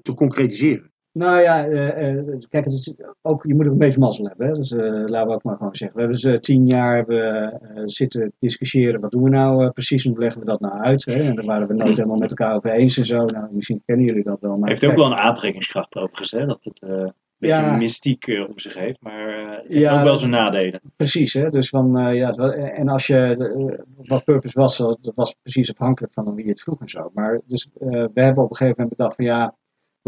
te 0.02 0.14
concretiseren. 0.14 0.92
Nou 1.20 1.42
ja, 1.42 1.68
uh, 1.68 2.14
uh, 2.14 2.40
kijk, 2.50 2.66
het 2.66 2.74
is 2.74 2.94
ook, 3.22 3.44
je 3.44 3.56
moet 3.56 3.66
ook 3.66 3.72
een 3.72 3.78
beetje 3.78 4.00
mazzel 4.00 4.26
hebben. 4.26 4.48
Hè? 4.48 4.54
Dus 4.54 4.72
uh, 4.72 4.82
laten 4.82 5.28
we 5.28 5.34
ook 5.34 5.44
maar 5.44 5.58
gewoon 5.58 5.76
zeggen. 5.76 5.98
We 5.98 6.04
hebben 6.04 6.22
dus 6.22 6.40
tien 6.42 6.66
jaar 6.66 6.96
hebben, 6.96 7.60
zitten 7.90 8.34
discussiëren. 8.40 9.02
Wat 9.02 9.12
doen 9.12 9.24
we 9.24 9.30
nou 9.30 9.72
precies 9.72 10.06
en 10.06 10.12
hoe 10.12 10.20
leggen 10.20 10.40
we 10.40 10.48
dat 10.48 10.60
nou 10.60 10.80
uit? 10.80 11.06
Hè? 11.06 11.14
En 11.14 11.36
daar 11.36 11.46
waren 11.46 11.68
we 11.68 11.74
nooit 11.74 11.98
helemaal 11.98 12.18
met 12.18 12.30
elkaar 12.30 12.56
over 12.56 12.70
eens 12.70 12.98
en 12.98 13.06
zo. 13.06 13.26
Nou, 13.26 13.48
misschien 13.52 13.82
kennen 13.86 14.06
jullie 14.06 14.24
dat 14.24 14.38
wel. 14.40 14.58
Maar 14.58 14.70
Heeft 14.70 14.86
ook 14.86 14.96
wel 14.96 15.06
een 15.06 15.18
aantrekkingskracht 15.18 15.96
overigens, 15.96 16.32
hè? 16.32 16.46
Dat 16.46 16.64
het 16.64 17.14
beetje 17.38 17.62
ja. 17.62 17.76
mystiek 17.76 18.28
om 18.48 18.60
zich 18.60 18.74
heeft, 18.74 19.02
maar 19.02 19.30
uh, 19.30 19.52
het 19.52 19.74
heeft 19.74 19.90
ook 19.90 20.04
wel 20.04 20.16
zijn 20.16 20.32
nadelen. 20.32 20.82
Precies, 20.96 21.34
hè? 21.34 21.50
Dus 21.50 21.70
van, 21.70 22.08
uh, 22.08 22.16
ja, 22.16 22.32
en 22.32 22.88
als 22.88 23.08
je, 23.08 23.84
wat 23.96 24.24
purpose 24.24 24.60
was, 24.60 24.78
dat 24.78 25.12
was 25.16 25.36
precies 25.42 25.72
afhankelijk 25.72 26.14
van 26.14 26.36
wie 26.36 26.50
het 26.50 26.62
vroeg 26.62 26.82
en 26.82 26.90
zo. 26.90 27.12
Maar 27.14 27.40
dus 27.46 27.70
we 27.80 28.10
hebben 28.14 28.44
op 28.44 28.50
een 28.50 28.56
gegeven 28.56 28.76
moment 28.78 28.98
bedacht 28.98 29.16
van 29.16 29.26
ja, 29.26 29.56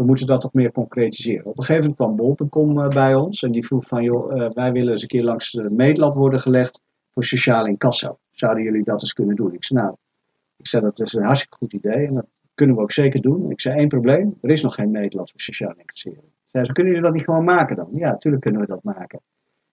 we 0.02 0.08
moeten 0.08 0.26
dat 0.26 0.40
toch 0.40 0.52
meer 0.52 0.72
concretiseren. 0.72 1.46
Op 1.46 1.58
een 1.58 1.64
gegeven 1.64 1.94
moment 1.98 2.16
kwam 2.16 2.36
Bol.com 2.36 2.88
bij 2.88 3.14
ons 3.14 3.42
en 3.42 3.52
die 3.52 3.66
vroeg 3.66 3.86
van 3.86 4.02
joh, 4.02 4.50
wij 4.52 4.72
willen 4.72 4.92
eens 4.92 5.02
een 5.02 5.08
keer 5.08 5.24
langs 5.24 5.50
de 5.50 5.70
meetlab 5.70 6.14
worden 6.14 6.40
gelegd 6.40 6.80
voor 7.10 7.24
sociaal 7.24 7.66
incasso. 7.66 8.18
Zouden 8.30 8.62
jullie 8.62 8.84
dat 8.84 9.02
eens 9.02 9.12
kunnen 9.12 9.36
doen? 9.36 9.54
Ik 9.54 9.64
zei 9.64 9.80
nou, 9.80 9.94
ik 10.56 10.66
zei 10.66 10.82
dat 10.82 11.00
is 11.00 11.12
een 11.12 11.22
hartstikke 11.22 11.56
goed 11.56 11.72
idee 11.72 12.06
en 12.06 12.14
dat 12.14 12.26
kunnen 12.54 12.76
we 12.76 12.82
ook 12.82 12.92
zeker 12.92 13.20
doen. 13.20 13.50
Ik 13.50 13.60
zei 13.60 13.78
één 13.78 13.88
probleem, 13.88 14.38
er 14.40 14.50
is 14.50 14.62
nog 14.62 14.74
geen 14.74 14.90
meetlab 14.90 15.30
voor 15.30 15.40
sociaal 15.40 15.74
incasseren. 15.76 16.24
Zei 16.46 16.64
ze, 16.64 16.72
kunnen 16.72 16.92
jullie 16.92 17.06
dat 17.06 17.16
niet 17.16 17.24
gewoon 17.24 17.44
maken 17.44 17.76
dan? 17.76 17.88
Ja, 17.92 18.10
natuurlijk 18.10 18.42
kunnen 18.42 18.60
we 18.60 18.66
dat 18.66 18.82
maken. 18.82 19.20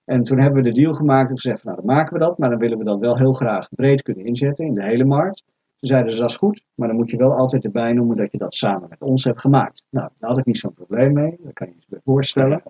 En 0.04 0.24
toen 0.24 0.40
hebben 0.40 0.64
we 0.64 0.70
de 0.70 0.82
deal 0.82 0.94
gemaakt 0.94 1.30
en 1.30 1.36
gezegd, 1.36 1.64
nou 1.64 1.76
dan 1.76 1.86
maken 1.86 2.14
we 2.14 2.20
dat, 2.20 2.38
maar 2.38 2.50
dan 2.50 2.60
willen 2.60 2.78
we 2.78 2.84
dat 2.84 3.00
wel 3.00 3.18
heel 3.18 3.34
graag 3.34 3.70
breed 3.70 4.02
kunnen 4.02 4.26
inzetten 4.26 4.66
in 4.66 4.74
de 4.74 4.84
hele 4.84 5.06
markt. 5.06 5.44
Toen 5.80 5.90
zeiden 5.90 6.14
ze 6.14 6.20
dat 6.20 6.30
is 6.30 6.36
goed, 6.36 6.66
maar 6.76 6.88
dan 6.88 6.98
moet 6.98 7.10
je 7.10 7.18
wel 7.18 7.34
altijd 7.34 7.64
erbij 7.64 7.94
noemen 7.94 8.18
dat 8.18 8.32
je 8.32 8.38
dat 8.38 8.56
samen 8.56 8.90
met 8.90 9.02
ons 9.02 9.24
hebt 9.24 9.40
gemaakt. 9.40 9.84
Nou, 9.90 10.10
daar 10.18 10.30
had 10.30 10.38
ik 10.38 10.46
niet 10.46 10.58
zo'n 10.58 10.74
probleem 10.74 11.14
mee, 11.14 11.38
daar 11.40 11.54
kan 11.54 11.68
je 11.68 11.74
je 11.78 11.86
bij 11.88 12.00
voorstellen. 12.04 12.64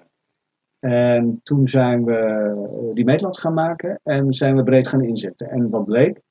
En 0.79 1.39
toen 1.43 1.67
zijn 1.67 2.05
we 2.05 2.91
die 2.93 3.05
meetlat 3.05 3.39
gaan 3.39 3.53
maken 3.53 3.99
en 4.03 4.33
zijn 4.33 4.55
we 4.55 4.63
breed 4.63 4.87
gaan 4.87 5.03
inzetten. 5.03 5.49
En 5.49 5.69
wat 5.69 5.85
bleek, 5.85 6.21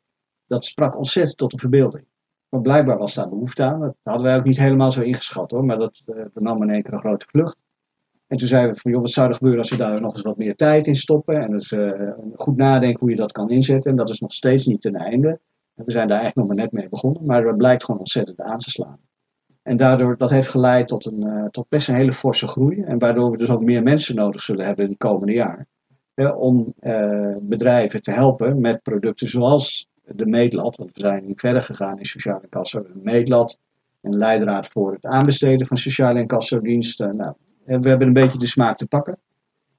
dat 0.47 0.64
sprak 0.64 0.97
ontzettend 0.97 1.37
tot 1.37 1.50
de 1.50 1.58
verbeelding. 1.58 2.04
Want 2.49 2.62
blijkbaar 2.62 2.99
was 2.99 3.14
daar 3.14 3.28
behoefte 3.28 3.62
aan. 3.62 3.80
Dat 3.80 3.97
hadden 4.02 4.26
wij 4.26 4.37
ook 4.37 4.44
niet 4.44 4.58
helemaal 4.58 4.92
zo 4.92 5.00
ingeschat 5.00 5.50
hoor, 5.50 5.64
maar 5.64 5.78
dat, 5.78 6.02
uh, 6.06 6.25
nam 6.35 6.62
in 6.62 6.70
één 6.70 6.82
keer 6.82 6.92
een 6.92 7.00
grote 7.00 7.26
vlucht. 7.28 7.56
En 8.26 8.37
toen 8.37 8.49
zeiden 8.49 8.75
we 8.75 8.80
van, 8.80 8.90
joh, 8.90 9.00
wat 9.00 9.11
zou 9.11 9.28
er 9.28 9.35
gebeuren 9.35 9.61
als 9.61 9.70
we 9.70 9.76
daar 9.76 10.00
nog 10.00 10.12
eens 10.12 10.23
wat 10.23 10.37
meer 10.37 10.56
tijd 10.56 10.87
in 10.87 10.97
stoppen? 10.97 11.42
En 11.42 11.50
dus 11.50 11.70
uh, 11.70 12.11
goed 12.35 12.56
nadenken 12.56 13.00
hoe 13.00 13.11
je 13.11 13.16
dat 13.16 13.32
kan 13.32 13.50
inzetten. 13.50 13.90
En 13.90 13.97
dat 13.97 14.11
is 14.11 14.20
nog 14.20 14.32
steeds 14.32 14.66
niet 14.66 14.80
ten 14.80 14.94
einde. 14.94 15.40
En 15.78 15.85
we 15.85 15.90
zijn 15.90 16.08
daar 16.08 16.20
eigenlijk 16.20 16.49
nog 16.49 16.56
maar 16.56 16.64
net 16.64 16.73
mee 16.73 16.88
begonnen, 16.88 17.25
maar 17.25 17.47
het 17.47 17.56
blijkt 17.56 17.85
gewoon 17.85 18.00
ontzettend 18.00 18.40
aan 18.40 18.58
te 18.58 18.70
slaan. 18.70 18.99
En 19.62 19.76
daardoor, 19.76 20.16
dat 20.16 20.30
heeft 20.30 20.49
geleid 20.49 20.88
tot, 20.88 21.06
een, 21.06 21.26
uh, 21.26 21.44
tot 21.44 21.68
best 21.68 21.88
een 21.88 21.94
hele 21.94 22.12
forse 22.12 22.47
groei. 22.47 22.82
En 22.82 22.99
waardoor 22.99 23.30
we 23.30 23.37
dus 23.37 23.50
ook 23.50 23.64
meer 23.64 23.82
mensen 23.82 24.14
nodig 24.14 24.42
zullen 24.42 24.64
hebben 24.64 24.85
in 24.85 24.90
het 24.90 24.99
komende 24.99 25.32
jaar. 25.32 25.66
om 26.37 26.75
uh, 26.80 27.37
bedrijven 27.40 28.02
te 28.02 28.11
helpen 28.11 28.61
met 28.61 28.82
producten 28.82 29.28
zoals 29.28 29.88
de 30.04 30.26
meetlat. 30.26 30.76
Want 30.76 30.90
we 30.92 31.00
zijn 31.00 31.32
verder 31.35 31.62
gegaan 31.62 31.99
in 31.99 32.04
sociale 32.04 32.42
incasso. 32.42 32.78
Een 32.78 33.02
meetlat, 33.02 33.61
een 34.00 34.16
leidraad 34.16 34.66
voor 34.66 34.92
het 34.92 35.04
aanbesteden 35.04 35.66
van 35.66 35.76
sociale 35.76 36.20
incasso-diensten. 36.20 37.16
Nou, 37.16 37.35
en 37.64 37.80
we 37.80 37.88
hebben 37.88 38.06
een 38.06 38.12
beetje 38.12 38.38
de 38.38 38.47
smaak 38.47 38.76
te 38.76 38.87
pakken. 38.87 39.18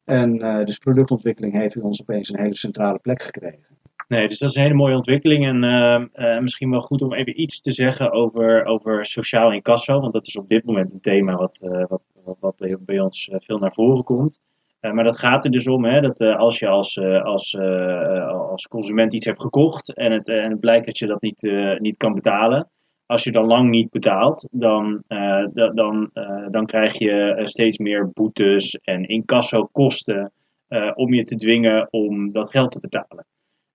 En 0.04 0.38
dus 0.66 0.78
productontwikkeling 0.78 1.54
heeft 1.54 1.76
in 1.76 1.84
ons 1.84 2.02
opeens 2.02 2.30
een 2.30 2.40
hele 2.40 2.56
centrale 2.56 3.00
plek 3.00 3.22
gekregen. 3.22 3.78
Nee, 4.10 4.28
dus 4.28 4.40
dat 4.40 4.50
is 4.50 4.56
een 4.56 4.62
hele 4.62 4.74
mooie 4.74 4.96
ontwikkeling. 4.96 5.46
En 5.46 5.64
uh, 5.64 6.06
uh, 6.14 6.40
misschien 6.40 6.70
wel 6.70 6.82
goed 6.82 7.02
om 7.02 7.14
even 7.14 7.42
iets 7.42 7.62
te 7.62 7.72
zeggen 7.72 8.12
over, 8.12 8.66
over 8.66 9.06
sociaal 9.06 9.52
incasso. 9.52 10.00
Want 10.00 10.14
dat 10.14 10.28
is 10.28 10.38
op 10.38 10.48
dit 10.48 10.66
moment 10.66 10.94
een 10.94 11.02
thema 11.02 11.36
wat, 11.36 11.62
uh, 11.64 11.86
wat, 11.88 12.02
wat, 12.40 12.56
bij, 12.58 12.78
bij, 12.80 13.00
ons 13.00 13.30
veel 13.32 13.58
naar 13.58 13.74
voren 13.74 14.04
komt. 14.04 14.42
maar 14.80 15.04
dat 15.04 15.20
gaat 15.20 15.46
er 15.46 15.52
dus 15.52 15.68
om 15.68 15.86
hè, 15.86 16.02
dat 16.02 16.22
als 16.22 16.60
je 16.60 16.68
als, 16.68 17.00
als, 17.24 17.58
als 18.50 18.68
consument 18.68 19.14
iets 19.14 19.26
hebt 19.26 19.42
gekocht 19.42 19.94
en 19.94 20.12
het, 20.12 20.28
en 20.28 20.50
het 20.50 20.60
blijkt 20.60 20.86
dat 20.86 20.98
je 20.98 21.08
dat 21.08 21.22
niet, 21.22 21.52
niet 21.78 21.98
kan 21.98 22.14
betalen. 22.14 22.70
Als 23.06 23.24
je 23.24 23.32
dan 23.32 23.46
lang 23.46 23.70
niet 23.70 23.90
betaalt, 23.90 24.48
dan, 24.52 25.04
dan, 25.74 26.10
dan 26.50 26.66
krijg 26.66 26.98
je 26.98 27.40
steeds 27.44 27.78
meer 27.78 28.12
boetes 28.14 28.80
en 28.84 29.08
incasso 29.08 29.70
kosten 29.72 30.32
om 30.94 31.14
je 31.14 31.24
te 31.24 31.36
dwingen 31.36 31.88
om 31.92 32.32
dat 32.32 32.52
geld 32.52 32.72
te 32.72 32.80
betalen. 32.80 33.19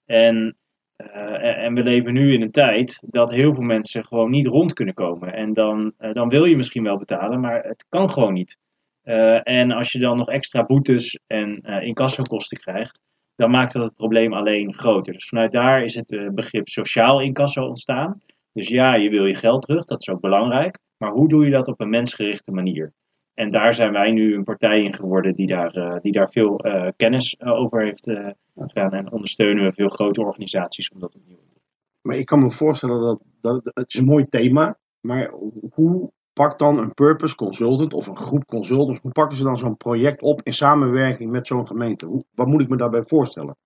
En, 0.04 0.56
uh, 0.96 1.64
en 1.64 1.74
we 1.74 1.82
leven 1.82 2.14
nu 2.14 2.32
in 2.32 2.42
een 2.42 2.50
tijd 2.50 3.02
dat 3.06 3.30
heel 3.30 3.54
veel 3.54 3.62
mensen 3.62 4.04
gewoon 4.04 4.30
niet 4.30 4.46
rond 4.46 4.72
kunnen 4.72 4.94
komen. 4.94 5.32
En 5.32 5.52
dan, 5.52 5.92
uh, 5.98 6.12
dan 6.12 6.28
wil 6.28 6.44
je 6.44 6.56
misschien 6.56 6.82
wel 6.82 6.98
betalen, 6.98 7.40
maar 7.40 7.62
het 7.62 7.86
kan 7.88 8.10
gewoon 8.10 8.32
niet. 8.32 8.58
Uh, 9.04 9.48
en 9.48 9.70
als 9.70 9.92
je 9.92 9.98
dan 9.98 10.16
nog 10.16 10.28
extra 10.28 10.64
boetes 10.64 11.20
en 11.26 11.60
incassokosten 11.62 12.58
krijgt, 12.58 13.00
dan 13.36 13.50
maakt 13.50 13.72
dat 13.72 13.84
het 13.84 13.94
probleem 13.94 14.32
alleen 14.32 14.74
groter. 14.74 15.12
Dus 15.12 15.28
vanuit 15.28 15.52
daar 15.52 15.82
is 15.82 15.94
het 15.94 16.30
begrip 16.34 16.68
sociaal 16.68 17.20
incasso 17.20 17.66
ontstaan. 17.66 18.20
Dus 18.52 18.68
ja, 18.68 18.94
je 18.94 19.10
wil 19.10 19.24
je 19.26 19.34
geld 19.34 19.62
terug, 19.62 19.84
dat 19.84 20.00
is 20.00 20.08
ook 20.08 20.20
belangrijk. 20.20 20.78
Maar 20.96 21.10
hoe 21.10 21.28
doe 21.28 21.44
je 21.44 21.50
dat 21.50 21.68
op 21.68 21.80
een 21.80 21.90
mensgerichte 21.90 22.52
manier? 22.52 22.92
En 23.34 23.50
daar 23.50 23.74
zijn 23.74 23.92
wij 23.92 24.10
nu 24.10 24.34
een 24.34 24.44
partij 24.44 24.82
in 24.82 24.94
geworden 24.94 25.34
die 25.34 25.46
daar, 25.46 25.76
uh, 25.76 25.96
die 26.00 26.12
daar 26.12 26.28
veel 26.28 26.66
uh, 26.66 26.88
kennis 26.96 27.36
uh, 27.38 27.52
over 27.52 27.82
heeft 27.82 28.10
gedaan. 28.56 28.92
En 28.92 29.12
ondersteunen 29.12 29.64
we 29.64 29.72
veel 29.72 29.88
grote 29.88 30.20
organisaties 30.20 30.90
om 30.90 31.00
dat 31.00 31.14
opnieuw 31.14 31.36
te 31.36 31.48
doen. 31.50 31.62
Maar 32.02 32.16
ik 32.16 32.26
kan 32.26 32.42
me 32.42 32.50
voorstellen 32.50 33.00
dat, 33.00 33.20
dat 33.40 33.60
het 33.64 33.94
is 33.94 34.00
een 34.00 34.04
mooi 34.04 34.26
thema. 34.28 34.78
Maar 35.00 35.32
hoe 35.70 36.12
pakt 36.32 36.58
dan 36.58 36.78
een 36.78 36.94
purpose 36.94 37.36
consultant 37.36 37.92
of 37.92 38.06
een 38.06 38.16
groep 38.16 38.44
consultants, 38.46 39.00
hoe 39.00 39.12
pakken 39.12 39.36
ze 39.36 39.44
dan 39.44 39.58
zo'n 39.58 39.76
project 39.76 40.22
op 40.22 40.40
in 40.42 40.54
samenwerking 40.54 41.30
met 41.30 41.46
zo'n 41.46 41.66
gemeente? 41.66 42.06
Hoe, 42.06 42.24
wat 42.34 42.46
moet 42.46 42.60
ik 42.60 42.68
me 42.68 42.76
daarbij 42.76 43.02
voorstellen? 43.04 43.56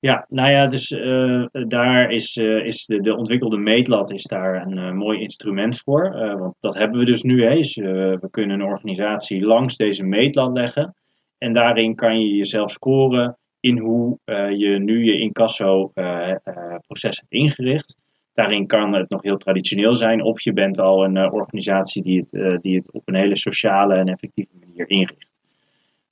Ja, 0.00 0.26
nou 0.28 0.50
ja, 0.50 0.66
dus 0.66 0.90
uh, 0.90 1.46
daar 1.50 2.10
is, 2.10 2.36
uh, 2.36 2.66
is 2.66 2.86
de, 2.86 3.00
de, 3.00 3.16
ontwikkelde 3.16 3.56
meetlat 3.56 4.12
is 4.12 4.22
daar 4.22 4.66
een 4.66 4.76
uh, 4.76 4.92
mooi 4.92 5.20
instrument 5.20 5.78
voor. 5.78 6.10
want 6.38 6.54
dat 6.60 6.74
hebben 6.74 6.98
we 6.98 7.04
dus 7.04 7.22
nu. 7.22 7.44
Hè. 7.44 7.54
Dus, 7.54 7.74
we 7.74 8.28
kunnen 8.30 8.60
een 8.60 8.66
organisatie 8.66 9.44
langs 9.44 9.76
deze 9.76 10.04
meetlat 10.04 10.52
leggen. 10.52 10.94
En 11.38 11.52
daarin 11.52 11.94
kan 11.94 12.20
je 12.20 12.36
jezelf 12.36 12.70
scoren 12.70 13.38
in 13.60 13.78
hoe 13.78 14.18
je 14.56 14.78
nu 14.78 15.04
je 15.04 15.18
incasso-proces 15.18 17.18
hebt 17.18 17.32
ingericht. 17.32 18.02
Daarin 18.34 18.66
kan 18.66 18.94
het 18.94 19.08
nog 19.08 19.22
heel 19.22 19.36
traditioneel 19.36 19.94
zijn, 19.94 20.22
of 20.22 20.40
je 20.40 20.52
bent 20.52 20.78
al 20.78 21.04
een 21.04 21.32
organisatie 21.32 22.02
die 22.02 22.18
het, 22.18 22.62
die 22.62 22.76
het 22.76 22.92
op 22.92 23.02
een 23.04 23.14
hele 23.14 23.36
sociale 23.36 23.94
en 23.94 24.08
effectieve 24.08 24.52
manier 24.60 24.88
inricht. 24.88 25.29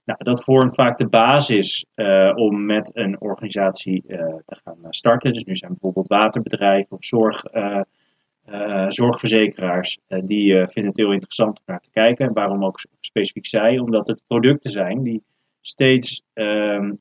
Nou, 0.09 0.25
dat 0.25 0.45
vormt 0.45 0.75
vaak 0.75 0.97
de 0.97 1.09
basis 1.09 1.85
uh, 1.95 2.33
om 2.35 2.65
met 2.65 2.97
een 2.97 3.21
organisatie 3.21 4.03
uh, 4.07 4.19
te 4.45 4.61
gaan 4.65 4.77
starten. 4.91 5.33
Dus 5.33 5.45
nu 5.45 5.55
zijn 5.55 5.71
bijvoorbeeld 5.71 6.09
waterbedrijven 6.09 6.97
of 6.97 7.05
zorg, 7.05 7.43
zorgverzekeraars. 8.89 9.99
die 10.09 10.53
vinden 10.53 10.87
het 10.87 10.97
heel 10.97 11.13
interessant 11.13 11.59
om 11.59 11.63
naar 11.67 11.81
te 11.81 11.91
kijken. 11.91 12.27
En 12.27 12.33
waarom 12.33 12.65
ook 12.65 12.81
specifiek 13.01 13.47
zij? 13.47 13.79
Omdat 13.79 14.07
het 14.07 14.23
producten 14.27 14.71
zijn 14.71 15.03
die 15.03 15.23
steeds 15.61 16.23
ehm, 16.33 16.93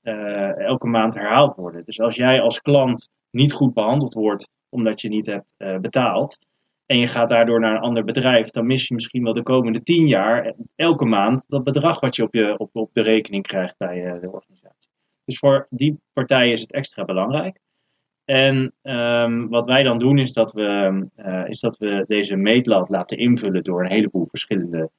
elke 0.57 0.87
maand 0.87 1.13
herhaald 1.13 1.55
worden. 1.55 1.85
Dus 1.85 1.99
als 1.99 2.15
jij 2.15 2.41
als 2.41 2.61
klant 2.61 3.09
niet 3.31 3.53
goed 3.53 3.73
behandeld 3.73 4.13
wordt 4.13 4.49
omdat 4.69 5.01
je 5.01 5.09
niet 5.09 5.25
hebt 5.25 5.55
betaald, 5.81 6.37
en 6.87 6.97
je 6.97 7.07
gaat 7.07 7.29
daardoor 7.29 7.59
naar 7.59 7.75
een 7.75 7.81
ander 7.81 8.03
bedrijf, 8.03 8.49
dan 8.49 8.65
mis 8.65 8.87
je 8.87 8.93
misschien 8.93 9.23
wel 9.23 9.33
de 9.33 9.43
komende 9.43 9.83
tien 9.83 10.07
jaar 10.07 10.53
elke 10.75 11.05
maand 11.05 11.45
dat 11.47 11.63
bedrag 11.63 11.99
wat 11.99 12.15
je 12.15 12.23
op, 12.23 12.33
je, 12.33 12.57
op, 12.57 12.69
op 12.75 12.93
de 12.93 13.01
rekening 13.01 13.47
krijgt 13.47 13.77
bij 13.77 14.05
uh, 14.05 14.21
de 14.21 14.31
organisatie. 14.31 14.89
Dus 15.25 15.39
voor 15.39 15.67
die 15.69 15.99
partijen 16.13 16.51
is 16.51 16.61
het 16.61 16.71
extra 16.71 17.05
belangrijk. 17.05 17.59
En 18.25 18.73
um, 18.81 19.49
wat 19.49 19.65
wij 19.65 19.83
dan 19.83 19.97
doen 19.97 20.17
is 20.17 20.33
dat, 20.33 20.51
we, 20.51 21.01
uh, 21.17 21.47
is 21.47 21.59
dat 21.59 21.77
we 21.77 22.03
deze 22.07 22.35
meetlat 22.35 22.89
laten 22.89 23.17
invullen 23.17 23.63
door 23.63 23.83
een 23.83 23.91
heleboel 23.91 24.27
verschillende 24.27 24.89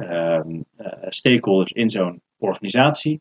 um, 0.00 0.64
uh, 0.78 0.86
stakeholders 1.08 1.72
in 1.72 1.88
zo'n 1.88 2.20
organisatie. 2.38 3.20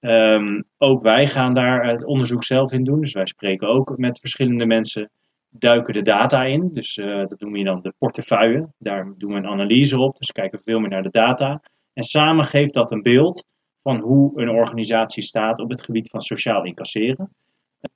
Um, 0.00 0.64
ook 0.78 1.02
wij 1.02 1.26
gaan 1.26 1.52
daar 1.52 1.86
het 1.86 2.04
onderzoek 2.04 2.44
zelf 2.44 2.72
in 2.72 2.84
doen. 2.84 3.00
Dus 3.00 3.12
wij 3.12 3.26
spreken 3.26 3.68
ook 3.68 3.98
met 3.98 4.18
verschillende 4.18 4.66
mensen 4.66 5.10
duiken 5.50 5.94
de 5.94 6.02
data 6.02 6.44
in. 6.44 6.70
Dus 6.72 6.96
uh, 6.96 7.26
dat 7.26 7.40
noem 7.40 7.56
je 7.56 7.64
dan 7.64 7.82
de 7.82 7.94
portefeuille. 7.98 8.68
Daar 8.78 9.14
doen 9.18 9.32
we 9.32 9.36
een 9.36 9.46
analyse 9.46 9.98
op. 9.98 10.16
Dus 10.16 10.32
kijken 10.32 10.58
we 10.58 10.64
veel 10.64 10.80
meer 10.80 10.88
naar 10.88 11.02
de 11.02 11.10
data. 11.10 11.62
En 11.92 12.02
samen 12.02 12.44
geeft 12.44 12.74
dat 12.74 12.90
een 12.90 13.02
beeld 13.02 13.44
van 13.82 14.00
hoe 14.00 14.40
een 14.40 14.48
organisatie 14.48 15.22
staat 15.22 15.58
op 15.58 15.70
het 15.70 15.84
gebied 15.84 16.10
van 16.10 16.20
sociaal 16.20 16.64
incasseren. 16.64 17.34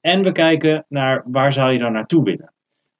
En 0.00 0.22
we 0.22 0.32
kijken 0.32 0.84
naar 0.88 1.24
waar 1.26 1.52
zou 1.52 1.72
je 1.72 1.78
dan 1.78 1.92
naartoe 1.92 2.22
willen. 2.22 2.52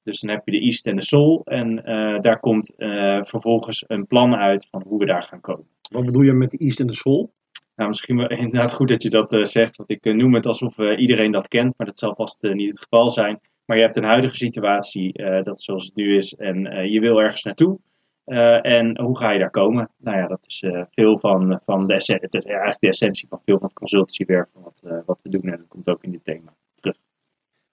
Dus 0.03 0.21
dan 0.21 0.31
heb 0.31 0.43
je 0.45 0.53
de 0.53 0.61
East 0.61 0.87
en 0.87 0.97
de 0.97 1.03
Soul. 1.03 1.43
En 1.45 1.91
uh, 1.91 2.21
daar 2.21 2.41
komt 2.41 2.75
uh, 2.77 3.23
vervolgens 3.23 3.85
een 3.87 4.07
plan 4.07 4.35
uit 4.35 4.67
van 4.71 4.83
hoe 4.87 4.99
we 4.99 5.05
daar 5.05 5.23
gaan 5.23 5.41
komen. 5.41 5.67
Wat 5.91 6.05
bedoel 6.05 6.23
je 6.23 6.33
met 6.33 6.51
de 6.51 6.59
East 6.59 6.81
en 6.81 6.87
de 6.87 6.95
Soul? 6.95 7.33
Nou, 7.77 7.89
misschien 7.89 8.17
wel 8.17 8.29
inderdaad 8.45 8.73
goed 8.73 8.89
dat 8.89 9.03
je 9.03 9.11
dat 9.11 9.33
uh, 9.33 9.45
zegt. 9.45 9.77
Want 9.77 9.91
ik 9.91 10.05
noem 10.05 10.35
het 10.35 10.47
alsof 10.47 10.79
iedereen 10.79 11.31
dat 11.31 11.49
kent. 11.49 11.75
Maar 11.77 11.87
dat 11.87 11.99
zal 11.99 12.15
vast 12.15 12.43
niet 12.43 12.69
het 12.69 12.81
geval 12.81 13.11
zijn. 13.11 13.41
Maar 13.65 13.77
je 13.77 13.83
hebt 13.83 13.97
een 13.97 14.05
huidige 14.05 14.35
situatie, 14.35 15.19
uh, 15.19 15.43
dat 15.43 15.61
zoals 15.61 15.85
het 15.85 15.95
nu 15.95 16.17
is, 16.17 16.35
en 16.35 16.67
uh, 16.67 16.93
je 16.93 17.01
wil 17.01 17.21
ergens 17.21 17.43
naartoe. 17.43 17.79
Uh, 18.27 18.67
en 18.67 19.01
hoe 19.01 19.19
ga 19.19 19.31
je 19.31 19.39
daar 19.39 19.51
komen? 19.51 19.91
Nou 19.99 20.17
ja, 20.17 20.27
dat 20.27 20.45
is 20.47 20.65
veel 20.91 21.19
van, 21.19 21.61
van 21.65 21.87
de, 21.87 21.95
het 21.95 22.35
is 22.35 22.45
eigenlijk 22.45 22.81
de 22.81 22.89
essentie 22.89 23.29
van 23.29 23.41
veel 23.45 23.59
van 23.59 23.67
het 23.67 23.77
consultancywerk 23.77 24.49
wat, 24.53 25.03
wat 25.07 25.19
we 25.23 25.29
doen. 25.29 25.43
En 25.43 25.57
dat 25.59 25.69
komt 25.69 25.89
ook 25.89 26.03
in 26.03 26.11
dit 26.11 26.25
thema 26.25 26.55
terug. 26.75 26.97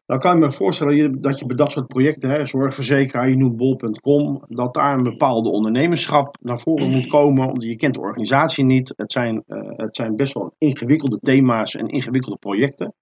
Nou 0.05 0.19
kan 0.19 0.33
je 0.33 0.39
me 0.39 0.51
voorstellen 0.51 1.21
dat 1.21 1.39
je 1.39 1.45
bij 1.45 1.55
dat 1.55 1.71
soort 1.71 1.87
projecten, 1.87 2.29
hè, 2.29 2.45
zorgverzekeraar, 2.45 3.29
je 3.29 3.35
noemt 3.35 3.57
bol.com, 3.57 4.43
dat 4.47 4.73
daar 4.73 4.97
een 4.97 5.03
bepaalde 5.03 5.49
ondernemerschap 5.49 6.37
naar 6.41 6.59
voren 6.59 6.91
moet 6.91 7.07
komen. 7.07 7.47
Omdat 7.47 7.67
je 7.67 7.75
kent 7.75 7.93
de 7.93 8.01
organisatie 8.01 8.65
niet. 8.65 8.93
Het 8.95 9.11
zijn, 9.11 9.43
het 9.75 9.95
zijn 9.95 10.15
best 10.15 10.33
wel 10.33 10.55
ingewikkelde 10.57 11.19
thema's 11.19 11.75
en 11.75 11.87
ingewikkelde 11.87 12.37
projecten 12.37 12.93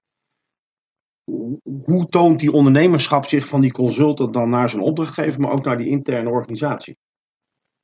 hoe 1.86 2.06
toont 2.06 2.40
die 2.40 2.52
ondernemerschap 2.52 3.26
zich 3.26 3.48
van 3.48 3.62
die 3.62 3.72
consultant 3.72 4.34
dan 4.34 4.50
naar 4.50 4.70
zijn 4.70 4.82
opdrachtgever, 4.82 5.42
maar 5.42 5.52
ook 5.52 5.66
naar 5.66 5.78
die 5.78 5.88
interne 5.88 6.30
organisatie? 6.30 6.98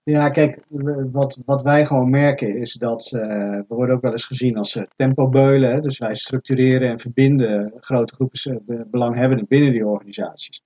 Ja, 0.03 0.29
kijk, 0.29 0.65
wat, 1.11 1.37
wat 1.45 1.61
wij 1.61 1.85
gewoon 1.85 2.09
merken 2.09 2.57
is 2.57 2.73
dat 2.73 3.11
uh, 3.15 3.21
we 3.21 3.65
worden 3.67 3.95
ook 3.95 4.01
wel 4.01 4.11
eens 4.11 4.25
gezien 4.25 4.57
als 4.57 4.75
uh, 4.75 4.83
tempobeulen. 4.95 5.71
Hè? 5.71 5.79
Dus 5.79 5.97
wij 5.97 6.15
structureren 6.15 6.89
en 6.89 6.99
verbinden 6.99 7.73
grote 7.79 8.13
groepen 8.13 8.63
uh, 8.67 8.81
belanghebbenden 8.87 9.47
binnen 9.47 9.71
die 9.71 9.87
organisaties. 9.87 10.61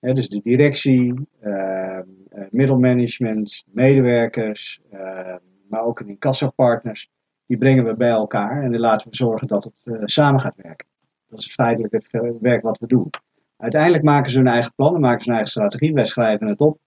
Dus 0.00 0.28
de 0.28 0.40
directie, 0.42 1.28
ehm, 1.40 2.06
middelmanagement, 2.50 3.64
medewerkers, 3.66 4.80
ehm, 4.90 5.38
maar 5.68 5.84
ook 5.84 6.00
een 6.00 6.08
incassopartners, 6.08 7.10
die 7.46 7.58
brengen 7.58 7.84
we 7.84 7.96
bij 7.96 8.08
elkaar 8.08 8.62
en 8.62 8.70
dan 8.70 8.80
laten 8.80 9.10
we 9.10 9.16
zorgen 9.16 9.46
dat 9.46 9.64
het 9.64 10.10
samen 10.10 10.40
gaat 10.40 10.56
werken. 10.56 10.89
Dat 11.30 11.38
is 11.38 11.54
feitelijk 11.54 11.92
het 11.92 12.10
werk 12.40 12.62
wat 12.62 12.78
we 12.78 12.86
doen. 12.86 13.10
Uiteindelijk 13.56 14.02
maken 14.02 14.30
ze 14.30 14.38
hun 14.38 14.46
eigen 14.46 14.72
plannen, 14.74 15.00
maken 15.00 15.20
ze 15.20 15.28
hun 15.28 15.38
eigen 15.38 15.52
strategie. 15.52 15.94
Wij 15.94 16.04
schrijven 16.04 16.46
het 16.46 16.60
op. 16.60 16.78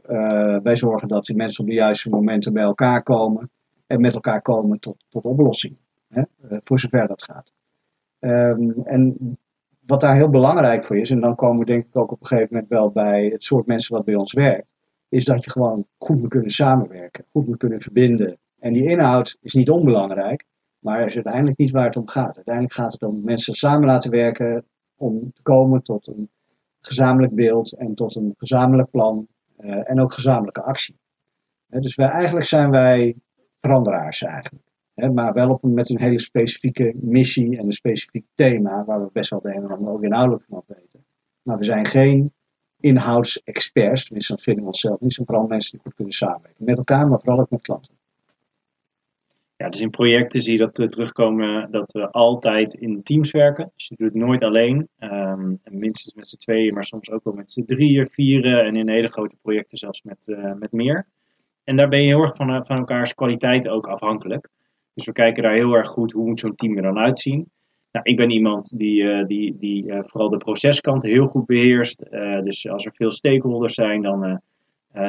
wij 0.64 0.76
zorgen 0.76 1.08
dat 1.08 1.26
die 1.26 1.36
mensen 1.36 1.64
op 1.64 1.70
de 1.70 1.76
juiste 1.76 2.10
momenten 2.10 2.54
bij 2.54 2.64
elkaar 2.64 3.04
komen 3.04 3.50
en 3.88 4.02
met 4.02 4.14
elkaar 4.14 4.42
komen 4.42 4.80
tot, 4.80 5.06
tot 5.10 5.24
oplossing. 5.24 5.78
Hè? 6.10 6.24
voor 6.64 6.80
zover 6.80 7.08
dat 7.08 7.24
gaat. 7.24 7.54
Ehm, 8.20 8.70
en 8.70 9.18
wat 9.86 10.02
daar 10.02 10.16
heel 10.16 10.30
belangrijk 10.30 10.84
voor 10.84 10.98
is, 10.98 11.10
en 11.10 11.20
dan 11.20 11.36
komen 11.36 11.60
we 11.60 11.66
denk 11.66 11.86
ik 11.86 11.98
ook 11.98 12.12
op 12.12 12.22
een 12.22 12.28
gegeven 12.28 12.50
moment 12.52 12.72
wel 12.72 12.92
bij 12.92 13.26
het 13.26 13.44
soort 13.44 13.66
mensen 13.66 13.96
wat 13.96 14.06
bij 14.06 14.16
ons 14.16 14.34
werkt, 14.34 14.68
is 15.10 15.26
dat 15.26 15.44
je 15.44 15.52
gewoon 15.52 15.86
goed 15.98 16.22
moet 16.22 16.30
kunnen 16.30 16.50
samenwerken, 16.50 17.26
goed 17.32 17.48
moet 17.48 17.58
kunnen 17.58 17.82
verbinden. 17.82 18.38
En 18.60 18.74
die 18.74 18.90
inhoud 18.90 19.38
is 19.42 19.54
niet 19.54 19.70
onbelangrijk, 19.70 20.46
maar 20.84 21.06
is 21.06 21.16
uiteindelijk 21.16 21.58
niet 21.58 21.72
waar 21.72 21.86
het 21.86 21.98
om 21.98 22.08
gaat. 22.08 22.36
Uiteindelijk 22.36 22.74
gaat 22.74 22.94
het 22.94 23.04
om 23.04 23.22
mensen 23.24 23.54
samen 23.54 23.88
laten 23.88 24.12
werken 24.12 24.66
om 24.96 25.32
te 25.34 25.42
komen 25.42 25.84
tot 25.84 26.08
een 26.08 26.30
gezamenlijk 26.82 27.36
beeld 27.36 27.74
en 27.78 27.96
tot 27.96 28.16
een 28.16 28.34
gezamenlijk 28.38 28.90
plan 28.90 29.28
uh, 29.60 29.90
en 29.90 30.02
ook 30.02 30.14
gezamenlijke 30.14 30.62
actie. 30.62 31.00
dus 31.68 31.96
wij, 31.96 32.08
eigenlijk 32.08 32.46
zijn 32.46 32.70
wij 32.70 33.16
veranderaars 33.60 34.22
eigenlijk. 34.22 34.66
maar 35.14 35.34
wel 35.34 35.50
op 35.50 35.64
met 35.64 35.90
een 35.90 36.02
hele 36.02 36.20
specifieke 36.20 36.94
missie 36.96 37.58
en 37.58 37.66
een 37.66 37.72
specifiek 37.72 38.26
thema, 38.36 38.86
waar 38.86 39.02
we 39.02 39.10
best 39.14 39.30
wel 39.30 39.42
de 39.42 39.56
een 39.56 39.64
en 39.64 39.72
ander 39.72 39.94
ook 39.94 40.04
inhoudelijk 40.04 40.44
van 40.44 40.64
weten. 40.68 41.06
Maar 41.42 41.58
we 41.58 41.64
zijn 41.64 41.86
geen 41.86 42.34
inhoudsexperts, 42.80 44.06
tenminste 44.06 44.34
dat 44.34 44.44
vinden 44.44 44.64
we 44.64 44.70
onszelf 44.70 45.00
niet, 45.00 45.14
zijn 45.14 45.28
vooral 45.28 45.48
mensen 45.48 45.72
die 45.72 45.82
goed 45.82 45.94
kunnen 45.94 46.14
samenwerken. 46.14 46.66
Met 46.66 46.78
elkaar, 46.78 47.08
maar 47.08 47.20
vooral 47.20 47.40
ook 47.40 47.50
met 47.50 47.62
klanten. 47.62 47.94
Dus 49.70 49.82
in 49.82 49.90
projecten 49.90 50.42
zie 50.42 50.52
je 50.52 50.58
dat 50.58 50.80
uh, 50.80 50.88
terugkomen 50.88 51.72
dat 51.72 51.92
we 51.92 52.12
altijd 52.12 52.74
in 52.74 53.04
teams 53.04 53.32
werken. 53.32 53.72
Dus 53.76 53.88
je 53.88 53.96
doet 53.96 54.14
het 54.14 54.24
nooit 54.24 54.42
alleen. 54.42 54.88
Um, 55.00 55.60
minstens 55.64 56.14
met 56.16 56.28
z'n 56.28 56.38
tweeën, 56.38 56.74
maar 56.74 56.84
soms 56.84 57.12
ook 57.12 57.24
wel 57.24 57.34
met 57.34 57.52
z'n 57.52 57.66
drieën, 57.66 58.08
vieren. 58.08 58.66
En 58.66 58.76
in 58.76 58.90
hele 58.90 59.10
grote 59.10 59.36
projecten 59.42 59.78
zelfs 59.78 60.02
met, 60.02 60.28
uh, 60.28 60.54
met 60.54 60.72
meer. 60.72 61.06
En 61.64 61.76
daar 61.76 61.90
ben 61.90 62.00
je 62.00 62.06
heel 62.06 62.22
erg 62.22 62.36
van, 62.36 62.50
uh, 62.50 62.62
van 62.62 62.78
elkaars 62.78 63.14
kwaliteit 63.14 63.70
ook 63.70 63.88
afhankelijk. 63.88 64.50
Dus 64.94 65.06
we 65.06 65.12
kijken 65.12 65.44
daar 65.44 65.54
heel 65.56 65.74
erg 65.74 65.88
goed 65.88 66.12
hoe 66.12 66.26
moet 66.26 66.40
zo'n 66.40 66.56
team 66.56 66.78
er 66.78 66.84
dan 66.84 66.98
uitzien. 66.98 67.50
Nou, 67.92 68.06
ik 68.10 68.18
ben 68.18 68.30
iemand 68.30 68.78
die, 68.78 69.26
die, 69.26 69.58
die 69.58 69.86
vooral 69.88 70.30
de 70.30 70.38
proceskant 70.38 71.04
heel 71.04 71.28
goed 71.28 71.46
beheerst. 71.46 72.06
Dus 72.42 72.70
als 72.70 72.86
er 72.86 72.94
veel 72.94 73.12
stakeholders 73.12 73.74
zijn, 73.74 74.02
dan, 74.02 74.42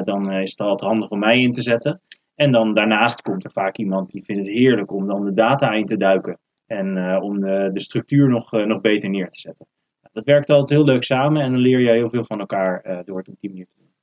dan 0.02 0.32
is 0.32 0.50
het 0.50 0.60
altijd 0.60 0.90
handig 0.90 1.10
om 1.10 1.18
mij 1.18 1.40
in 1.40 1.50
te 1.50 1.62
zetten. 1.62 2.00
En 2.34 2.52
dan 2.52 2.72
daarnaast 2.72 3.22
komt 3.22 3.44
er 3.44 3.50
vaak 3.50 3.76
iemand 3.76 4.10
die 4.10 4.24
vindt 4.24 4.46
het 4.46 4.54
heerlijk 4.54 4.92
om 4.92 5.06
dan 5.06 5.22
de 5.22 5.32
data 5.32 5.72
in 5.72 5.86
te 5.86 5.96
duiken. 5.96 6.38
En 6.66 7.20
om 7.22 7.40
de, 7.40 7.68
de 7.70 7.80
structuur 7.80 8.28
nog, 8.28 8.52
nog 8.52 8.80
beter 8.80 9.10
neer 9.10 9.28
te 9.28 9.40
zetten. 9.40 9.66
Dat 10.12 10.24
werkt 10.24 10.50
altijd 10.50 10.70
heel 10.78 10.94
leuk 10.94 11.04
samen 11.04 11.42
en 11.42 11.52
dan 11.52 11.60
leer 11.60 11.80
je 11.80 11.90
heel 11.90 12.10
veel 12.10 12.24
van 12.24 12.40
elkaar 12.40 13.02
door 13.04 13.18
het 13.18 13.28
op 13.28 13.40
die 13.40 13.50
manier 13.50 13.66
te 13.66 13.76
doen. 13.78 13.94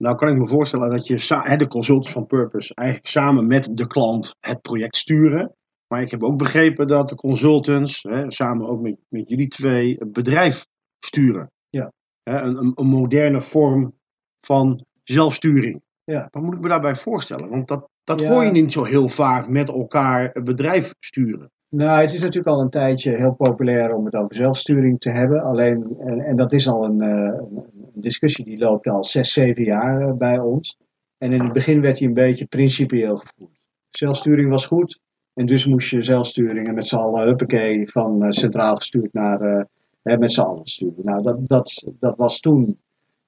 Nou 0.00 0.16
kan 0.16 0.28
ik 0.28 0.38
me 0.38 0.46
voorstellen 0.46 0.90
dat 0.90 1.06
je 1.06 1.56
de 1.56 1.66
consultants 1.66 2.12
van 2.12 2.26
Purpose 2.26 2.74
eigenlijk 2.74 3.08
samen 3.08 3.46
met 3.46 3.76
de 3.76 3.86
klant 3.86 4.36
het 4.40 4.60
project 4.60 4.96
sturen. 4.96 5.54
Maar 5.86 6.02
ik 6.02 6.10
heb 6.10 6.22
ook 6.22 6.38
begrepen 6.38 6.86
dat 6.86 7.08
de 7.08 7.14
consultants, 7.14 8.02
hè, 8.02 8.30
samen 8.30 8.68
ook 8.68 8.80
met, 8.80 8.96
met 9.08 9.28
jullie 9.28 9.48
twee, 9.48 9.96
het 9.98 10.12
bedrijf 10.12 10.66
sturen. 10.98 11.50
Ja. 11.68 11.92
Hè, 12.22 12.40
een, 12.40 12.72
een, 12.74 12.86
moderne 12.86 13.42
vorm 13.42 13.92
van 14.40 14.84
zelfsturing. 15.02 15.82
Ja. 16.10 16.28
Wat 16.30 16.42
moet 16.42 16.54
ik 16.54 16.60
me 16.60 16.68
daarbij 16.68 16.94
voorstellen? 16.96 17.48
Want 17.48 17.68
dat, 17.68 17.88
dat 18.04 18.24
hoor 18.24 18.44
je 18.44 18.50
niet 18.50 18.72
zo 18.72 18.84
heel 18.84 19.08
vaak 19.08 19.48
met 19.48 19.68
elkaar 19.68 20.36
bedrijf 20.44 20.94
sturen. 20.98 21.50
Nou, 21.68 22.00
het 22.00 22.12
is 22.12 22.20
natuurlijk 22.20 22.56
al 22.56 22.60
een 22.60 22.70
tijdje 22.70 23.16
heel 23.16 23.34
populair 23.34 23.94
om 23.94 24.04
het 24.04 24.14
over 24.14 24.34
zelfsturing 24.34 25.00
te 25.00 25.10
hebben. 25.10 25.42
Alleen, 25.42 25.96
en, 25.98 26.20
en 26.20 26.36
dat 26.36 26.52
is 26.52 26.68
al 26.68 26.84
een, 26.84 27.00
een, 27.00 27.64
discussie 27.94 28.44
die 28.44 28.58
loopt 28.58 28.86
al 28.86 29.04
zes, 29.04 29.32
zeven 29.32 29.64
jaar 29.64 30.00
uh, 30.00 30.12
bij 30.12 30.38
ons. 30.38 30.76
En 31.18 31.32
in 31.32 31.42
het 31.42 31.52
begin 31.52 31.80
werd 31.80 31.98
hij 31.98 32.08
een 32.08 32.14
beetje 32.14 32.46
principieel 32.46 33.16
gevoerd. 33.16 33.58
Zelfsturing 33.90 34.50
was 34.50 34.66
goed, 34.66 35.00
en 35.34 35.46
dus 35.46 35.66
moest 35.66 35.90
je 35.90 36.02
zelfsturingen 36.02 36.74
met 36.74 36.86
z'n 36.86 36.96
allen, 36.96 37.26
huppakee, 37.26 37.90
van 37.90 38.24
uh, 38.24 38.30
centraal 38.30 38.76
gestuurd 38.76 39.12
naar 39.12 39.68
uh, 40.02 40.16
met 40.18 40.32
z'n 40.32 40.40
allen 40.40 40.66
sturen. 40.66 41.04
Nou, 41.04 41.22
dat, 41.22 41.48
dat, 41.48 41.84
dat 41.98 42.16
was 42.16 42.40
toen 42.40 42.78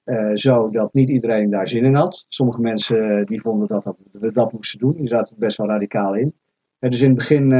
uh, 0.04 0.30
zo 0.34 0.70
dat 0.70 0.92
niet 0.92 1.08
iedereen 1.08 1.50
daar 1.50 1.68
zin 1.68 1.84
in 1.84 1.94
had. 1.94 2.24
Sommige 2.28 2.60
mensen 2.60 3.26
die 3.26 3.40
vonden 3.40 3.68
dat, 3.68 3.82
dat 3.84 3.96
we 4.12 4.32
dat 4.32 4.52
moesten 4.52 4.78
doen, 4.78 4.92
die 4.92 5.06
zaten 5.06 5.36
best 5.38 5.56
wel 5.56 5.66
radicaal 5.66 6.14
in. 6.14 6.34
En 6.78 6.90
dus 6.90 7.00
in 7.00 7.08
het 7.08 7.18
begin 7.18 7.50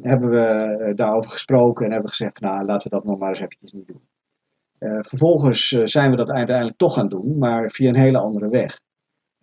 hebben 0.00 0.30
we 0.30 0.92
daarover 0.94 1.30
gesproken 1.30 1.84
en 1.84 1.92
hebben 1.92 2.10
gezegd, 2.10 2.40
nou 2.40 2.64
laten 2.64 2.90
we 2.90 2.96
dat 2.96 3.04
nog 3.04 3.18
maar 3.18 3.28
eens 3.28 3.40
eventjes 3.40 3.72
niet 3.72 3.86
doen. 3.86 4.00
vervolgens 5.02 5.68
zijn 5.68 6.10
we 6.10 6.16
dat 6.16 6.30
uiteindelijk 6.30 6.76
toch 6.76 6.94
gaan 6.94 7.08
doen, 7.08 7.38
maar 7.38 7.70
via 7.70 7.88
een 7.88 7.96
hele 7.96 8.18
andere 8.18 8.48
weg. 8.48 8.80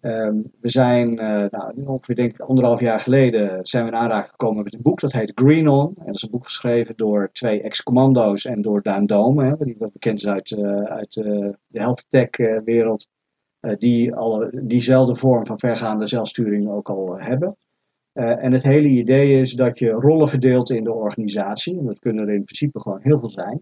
Ehm, 0.04 0.42
we 0.62 0.70
zijn 0.70 1.12
uh, 1.12 1.46
nou, 1.50 1.74
ongeveer 1.86 2.16
denk 2.16 2.34
ik 2.34 2.40
anderhalf 2.40 2.80
jaar 2.80 3.00
geleden 3.00 3.66
zijn 3.66 3.84
we 3.84 3.92
in 3.92 3.98
aanraking 3.98 4.30
gekomen 4.30 4.64
met 4.64 4.74
een 4.74 4.82
boek 4.82 5.00
dat 5.00 5.12
heet 5.12 5.32
Green 5.36 5.68
On. 5.68 5.94
En 5.98 6.06
dat 6.06 6.16
is 6.16 6.22
een 6.22 6.30
boek 6.30 6.46
geschreven 6.46 6.96
door 6.98 7.30
twee 7.32 7.62
ex-commando's 7.62 8.46
en 8.46 8.62
door 8.62 8.82
Daan 8.82 9.06
Dome, 9.06 9.58
die 9.60 9.76
wat 9.80 9.94
bekend 9.94 10.20
is 10.20 10.28
uit, 10.28 10.52
uh, 10.52 10.84
uit 10.84 11.16
uh, 11.16 11.26
de 11.68 11.80
health 11.80 12.06
tech 12.10 12.30
wereld, 12.66 13.08
die 13.78 14.16
alle, 14.16 14.50
diezelfde 14.64 15.16
vorm 15.16 15.46
van 15.46 15.60
vergaande 15.60 16.08
zelfsturing 16.08 16.70
ook 16.70 16.90
al 16.90 17.20
hebben. 17.20 17.56
en 18.14 18.52
het 18.52 18.64
hele 18.64 18.88
idee 18.88 19.42
is 19.42 19.54
dat 19.54 19.80
je 19.80 19.90
rollen 19.90 20.30
verdeelt 20.30 20.70
in 20.70 20.84
de 20.84 20.94
organisatie. 20.94 21.78
En 21.80 21.86
dat 21.86 22.00
kunnen 22.00 22.28
er 22.28 22.34
in 22.34 22.44
principe 22.44 22.80
gewoon 22.80 23.00
heel 23.02 23.20
veel 23.20 23.30
zijn. 23.30 23.62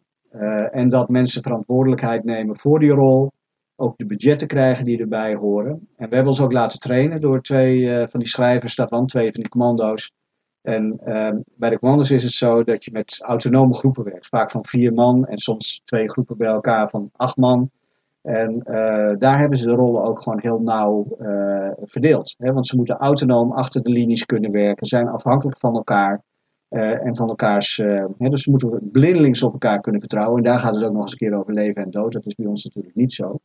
en 0.72 0.90
dat 0.90 1.10
mensen 1.10 1.44
verantwoordelijkheid 1.44 2.24
nemen 2.24 2.56
voor 2.58 2.80
die 2.80 2.92
rol 2.92 3.32
ook 3.82 3.98
de 3.98 4.06
budgetten 4.06 4.48
krijgen 4.48 4.86
die 4.86 5.00
erbij 5.00 5.36
horen. 5.36 5.72
En 5.72 6.10
we 6.10 6.16
hebben 6.16 6.34
ons 6.34 6.42
ook 6.42 6.52
laten 6.52 6.80
trainen 6.80 7.22
door 7.22 7.42
twee 7.42 7.80
uh, 7.80 8.08
van 8.08 8.20
die 8.20 8.30
schrijvers 8.30 8.76
daarvan, 8.76 9.08
twee 9.08 9.32
van 9.32 9.42
die 9.42 9.50
commando's. 9.50 10.14
En 10.62 11.00
uh, 11.06 11.30
bij 11.56 11.70
de 11.70 11.80
commando's 11.80 12.12
is 12.12 12.24
het 12.24 12.32
zo 12.32 12.64
dat 12.64 12.84
je 12.84 12.92
met 12.92 13.20
autonome 13.22 13.74
groepen 13.74 14.04
werkt, 14.04 14.28
vaak 14.28 14.52
van 14.52 14.66
vier 14.66 14.94
man 14.94 15.26
en 15.26 15.38
soms 15.38 15.82
twee 15.86 16.10
groepen 16.10 16.38
bij 16.38 16.48
elkaar 16.48 16.90
van 16.90 17.10
acht 17.16 17.38
man. 17.38 17.70
En 18.22 18.54
uh, 18.66 19.14
daar 19.18 19.40
hebben 19.40 19.58
ze 19.58 19.66
de 19.66 19.72
rollen 19.72 20.04
ook 20.04 20.22
gewoon 20.22 20.40
heel 20.42 20.62
nauw 20.62 21.08
uh, 21.20 21.72
verdeeld. 21.82 22.36
Hè? 22.38 22.54
Want 22.54 22.68
ze 22.68 22.76
moeten 22.76 22.98
autonoom 22.98 23.52
achter 23.52 23.82
de 23.82 23.90
linies 23.90 24.26
kunnen 24.26 24.52
werken, 24.52 24.86
zijn 24.86 25.08
afhankelijk 25.08 25.58
van 25.58 25.76
elkaar. 25.76 26.22
En 26.70 27.16
van 27.16 27.30
elkaars. 27.30 27.78
Hè, 28.18 28.30
dus 28.30 28.44
ze 28.44 28.50
moeten 28.52 28.90
blindelings 28.92 29.44
op 29.44 29.52
elkaar 29.52 29.80
kunnen 29.82 30.02
vertrouwen. 30.02 30.38
En 30.38 30.44
daar 30.44 30.60
gaat 30.60 30.76
het 30.76 30.84
ook 30.84 30.94
nog 30.94 31.02
eens 31.02 31.12
een 31.12 31.18
keer 31.18 31.38
over 31.38 31.54
leven 31.54 31.84
en 31.84 31.92
dood. 31.92 32.12
Dat 32.12 32.26
is 32.26 32.36
bij 32.36 32.46
ons 32.46 32.64
natuurlijk 32.64 32.96
niet 32.96 33.14
zo. 33.14 33.40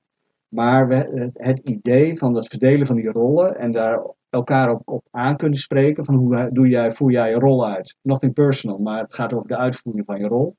Maar 0.49 0.89
het 1.33 1.59
idee 1.59 2.19
van 2.19 2.35
het 2.35 2.47
verdelen 2.47 2.87
van 2.87 2.97
die 2.97 3.11
rollen 3.11 3.57
en 3.57 3.73
daar 3.73 4.03
elkaar 4.31 4.71
op, 4.71 4.83
op 4.85 5.07
aan 5.11 5.37
kunnen 5.37 5.59
spreken 5.59 6.05
van 6.05 6.15
hoe 6.15 6.49
doe 6.53 6.69
jij, 6.69 6.93
voer 6.93 7.11
jij 7.11 7.31
je 7.31 7.39
rol 7.39 7.67
uit. 7.67 7.97
Nothing 8.03 8.35
personal, 8.35 8.79
maar 8.79 9.03
het 9.03 9.15
gaat 9.15 9.33
over 9.33 9.49
de 9.49 9.57
uitvoering 9.57 10.07
van 10.07 10.19
je 10.19 10.27
rol. 10.27 10.57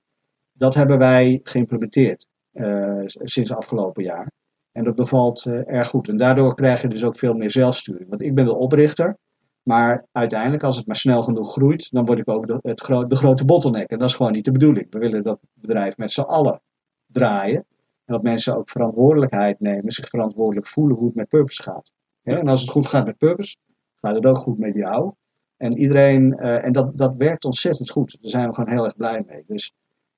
Dat 0.52 0.76
hebben 0.76 0.97
wij 0.97 1.39
geïmplementeerd 1.43 2.28
uh, 2.54 3.02
sinds 3.06 3.52
afgelopen 3.52 4.04
jaar. 4.04 4.32
En 4.71 4.84
dat 4.84 4.95
bevalt 4.95 5.45
uh, 5.45 5.67
erg 5.67 5.88
goed. 5.88 6.08
En 6.08 6.17
daardoor 6.17 6.56
krijg 6.56 6.82
je 6.82 6.88
dus 6.88 7.04
ook 7.04 7.17
veel 7.17 7.34
meer 7.34 7.52
zelfsturing. 7.52 8.10
Want 8.10 8.21
ik 8.21 8.36
ben 8.36 8.45
de 8.45 8.56
oprichter. 8.56 9.17
Maar 9.63 10.06
uiteindelijk, 10.12 10.63
als 10.63 10.78
het 10.78 10.88
maar 10.88 10.95
snel 10.95 11.23
genoeg 11.23 11.52
groeit, 11.52 11.91
dan 11.91 12.06
word 12.06 12.19
ik 12.19 12.30
ook 12.30 12.47
de, 12.47 12.60
het 12.62 13.10
de 13.10 13.15
grote 13.15 13.45
bottleneck. 13.45 13.89
En 13.89 14.00
dat 14.00 14.10
is 14.10 14.15
gewoon 14.15 14.32
niet 14.32 14.45
de 14.45 14.52
bedoeling. 14.52 14.88
We 14.89 15.00
willen 15.00 15.23
dat 15.23 15.39
bedrijf 15.54 15.97
met 15.97 16.12
z'n 16.12 16.21
allen 16.21 16.62
draaien. 17.06 17.65
En 18.07 18.13
dat 18.13 18.23
mensen 18.23 18.57
ook 18.57 18.69
verantwoordelijkheid 18.69 19.59
nemen, 19.59 19.91
zich 19.91 20.09
verantwoordelijk 20.09 20.67
voelen 20.67 20.97
hoe 20.97 21.05
het 21.05 21.15
met 21.15 21.27
Purpose 21.27 21.63
gaat. 21.63 21.91
En 22.23 22.47
als 22.47 22.61
het 22.61 22.69
goed 22.69 22.87
gaat 22.87 23.05
met 23.05 23.17
Purpose, 23.17 23.55
gaat 23.95 24.15
het 24.15 24.25
ook 24.25 24.37
goed 24.37 24.57
met 24.57 24.73
jou. 24.73 25.11
En 25.57 25.77
iedereen, 25.77 26.37
uh, 26.39 26.65
en 26.65 26.71
dat, 26.71 26.97
dat 26.97 27.15
werkt 27.17 27.45
ontzettend 27.45 27.89
goed. 27.89 28.17
Daar 28.21 28.31
zijn 28.31 28.47
we 28.47 28.53
gewoon 28.53 28.73
heel 28.73 28.83
erg 28.83 28.95
blij 28.95 29.23
mee. 29.27 29.43
Dus, 29.47 29.73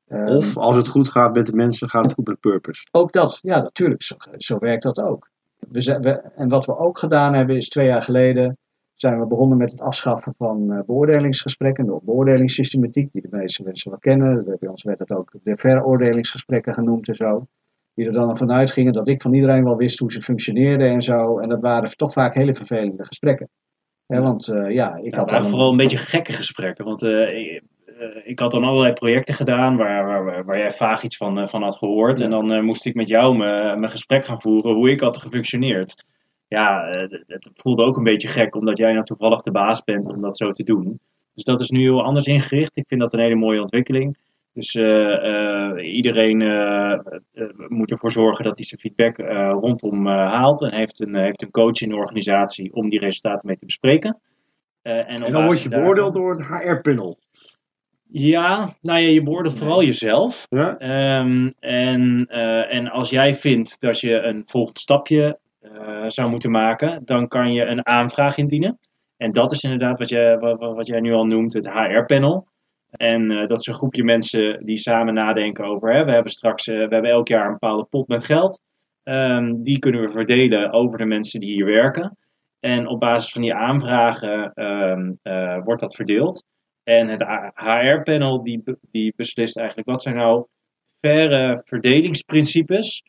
um, 0.07 0.27
of 0.27 0.57
als 0.57 0.75
het 0.75 0.87
goed 0.87 1.09
gaat 1.09 1.35
met 1.35 1.45
de 1.45 1.53
mensen, 1.53 1.89
gaat 1.89 2.05
het 2.05 2.13
goed 2.13 2.27
met 2.27 2.39
Purpose. 2.39 2.87
Ook 2.91 3.11
dat, 3.11 3.39
ja, 3.41 3.61
natuurlijk. 3.61 4.03
Zo, 4.03 4.15
zo 4.37 4.59
werkt 4.59 4.83
dat 4.83 4.99
ook. 4.99 5.29
We 5.59 5.81
zijn, 5.81 6.01
we, 6.01 6.11
en 6.11 6.49
wat 6.49 6.65
we 6.65 6.77
ook 6.77 6.97
gedaan 6.97 7.33
hebben, 7.33 7.55
is 7.55 7.69
twee 7.69 7.87
jaar 7.87 8.01
geleden 8.01 8.57
zijn 8.93 9.19
we 9.19 9.25
begonnen 9.25 9.57
met 9.57 9.71
het 9.71 9.81
afschaffen 9.81 10.33
van 10.37 10.71
uh, 10.71 10.79
beoordelingsgesprekken, 10.85 11.85
de 11.85 11.99
beoordelingssystematiek, 12.03 13.11
die 13.11 13.21
de 13.21 13.37
meeste 13.37 13.63
mensen 13.63 13.89
wel 13.91 13.99
kennen. 13.99 14.57
Bij 14.59 14.69
ons 14.69 14.83
werd 14.83 14.99
het 14.99 15.11
ook 15.11 15.31
de 15.43 15.57
veroordelingsgesprekken 15.57 16.73
genoemd 16.73 17.07
en 17.07 17.15
zo 17.15 17.47
die 17.93 18.05
er 18.05 18.13
dan 18.13 18.37
van 18.37 18.51
uitgingen 18.51 18.93
dat 18.93 19.07
ik 19.07 19.21
van 19.21 19.33
iedereen 19.33 19.63
wel 19.63 19.75
wist 19.75 19.99
hoe 19.99 20.11
ze 20.11 20.21
functioneerden 20.21 20.89
en 20.89 21.01
zo. 21.01 21.39
En 21.39 21.49
dat 21.49 21.61
waren 21.61 21.97
toch 21.97 22.13
vaak 22.13 22.35
hele 22.35 22.53
vervelende 22.53 23.05
gesprekken. 23.05 23.49
want 24.05 24.47
uh, 24.47 24.71
ja, 24.71 24.95
ik 24.95 25.13
had 25.13 25.29
dan 25.29 25.47
vooral 25.47 25.71
een 25.71 25.77
beetje 25.77 25.97
gekke 25.97 26.33
gesprekken. 26.33 26.85
Want 26.85 27.03
uh, 27.03 27.21
ik, 27.21 27.61
uh, 27.85 28.05
ik, 28.23 28.39
had 28.39 28.51
dan 28.51 28.63
allerlei 28.63 28.93
projecten 28.93 29.33
gedaan 29.33 29.77
waar, 29.77 30.05
waar, 30.05 30.45
waar 30.45 30.57
jij 30.57 30.71
vaag 30.71 31.03
iets 31.03 31.17
van, 31.17 31.47
van 31.47 31.63
had 31.63 31.75
gehoord. 31.75 32.17
Ja. 32.17 32.25
En 32.25 32.31
dan 32.31 32.65
moest 32.65 32.85
ik 32.85 32.95
met 32.95 33.07
jou 33.07 33.37
mijn 33.37 33.89
gesprek 33.89 34.25
gaan 34.25 34.41
voeren 34.41 34.73
hoe 34.73 34.89
ik 34.89 34.99
had 34.99 35.17
gefunctioneerd. 35.17 36.05
Ja, 36.47 36.85
het 37.25 37.49
voelde 37.53 37.83
ook 37.83 37.97
een 37.97 38.03
beetje 38.03 38.27
gek 38.27 38.55
omdat 38.55 38.77
jij 38.77 38.91
nou 38.91 39.05
toevallig 39.05 39.41
de 39.41 39.51
baas 39.51 39.83
bent 39.83 40.09
om 40.09 40.21
dat 40.21 40.37
zo 40.37 40.51
te 40.51 40.63
doen. 40.63 40.99
Dus 41.33 41.43
dat 41.43 41.59
is 41.59 41.69
nu 41.69 41.79
heel 41.79 42.03
anders 42.03 42.25
ingericht. 42.25 42.77
Ik 42.77 42.87
vind 42.87 43.01
dat 43.01 43.13
een 43.13 43.19
hele 43.19 43.35
mooie 43.35 43.61
ontwikkeling. 43.61 44.17
Dus 44.53 44.75
iedereen 45.83 46.37
moet 47.67 47.91
ervoor 47.91 48.11
zorgen 48.11 48.43
dat 48.43 48.57
hij 48.57 48.65
zijn 48.65 48.79
feedback 48.79 49.17
rondom 49.61 50.07
haalt 50.07 50.63
en 50.63 50.73
heeft 50.73 50.99
een, 50.99 51.15
heeft 51.15 51.41
een 51.41 51.51
coach 51.51 51.81
in 51.81 51.89
de 51.89 51.95
organisatie 51.95 52.73
om 52.73 52.89
die 52.89 52.99
resultaten 52.99 53.47
mee 53.47 53.57
te 53.57 53.65
bespreken. 53.65 54.19
en, 54.81 55.05
en 55.05 55.31
dan 55.31 55.45
word 55.45 55.61
je 55.61 55.69
beoordeeld 55.69 56.13
door 56.13 56.31
het 56.31 56.45
HR-panel. 56.45 57.17
Ja, 58.11 58.75
nou 58.81 58.99
ja, 58.99 59.09
je 59.09 59.23
beoordeelt 59.23 59.57
vooral 59.57 59.83
jezelf. 59.83 60.45
Ja? 60.49 60.77
Ehm, 60.77 61.49
en, 61.59 62.27
uh, 62.29 62.73
en 62.73 62.87
als 62.87 63.09
jij 63.09 63.33
vindt 63.33 63.81
dat 63.81 63.99
je 63.99 64.13
een 64.13 64.43
volgend 64.45 64.79
stapje 64.79 65.39
uh, 65.61 66.03
zou 66.07 66.29
moeten 66.29 66.51
maken, 66.51 67.01
dan 67.05 67.27
kan 67.27 67.53
je 67.53 67.65
een 67.65 67.85
aanvraag 67.85 68.37
indienen. 68.37 68.79
En 69.17 69.31
dat 69.31 69.51
is 69.51 69.63
inderdaad 69.63 69.99
wat, 69.99 70.09
je, 70.09 70.37
wat, 70.39 70.75
wat 70.75 70.87
jij 70.87 70.99
nu 70.99 71.13
al 71.13 71.23
noemt, 71.23 71.53
het 71.53 71.69
HR-panel. 71.69 72.47
En 72.89 73.31
uh, 73.31 73.47
dat 73.47 73.59
is 73.59 73.67
een 73.67 73.73
groepje 73.73 74.03
mensen 74.03 74.65
die 74.65 74.77
samen 74.77 75.13
nadenken 75.13 75.65
over. 75.65 75.93
Hè, 75.93 76.05
we 76.05 76.11
hebben 76.11 76.31
straks, 76.31 76.65
we 76.65 76.73
hebben 76.73 77.03
elk 77.03 77.27
jaar 77.27 77.45
een 77.45 77.51
bepaalde 77.51 77.87
pot 77.89 78.07
met 78.07 78.23
geld. 78.23 78.61
Um, 79.03 79.63
die 79.63 79.79
kunnen 79.79 80.01
we 80.01 80.09
verdelen 80.09 80.71
over 80.71 80.97
de 80.97 81.05
mensen 81.05 81.39
die 81.39 81.53
hier 81.53 81.65
werken. 81.65 82.17
En 82.59 82.87
op 82.87 82.99
basis 82.99 83.31
van 83.31 83.41
die 83.41 83.53
aanvragen 83.53 84.51
um, 84.63 85.19
wordt 85.63 85.81
dat 85.81 85.95
verdeeld. 85.95 86.45
En 86.83 87.07
het 87.07 87.25
HR-panel 87.53 88.43
die, 88.43 88.63
die 88.91 89.13
beslist 89.15 89.57
eigenlijk 89.57 89.89
wat 89.89 90.01
zijn 90.01 90.15
nou 90.15 90.45
faire 91.01 91.61
verdelingsprincipes, 91.63 93.03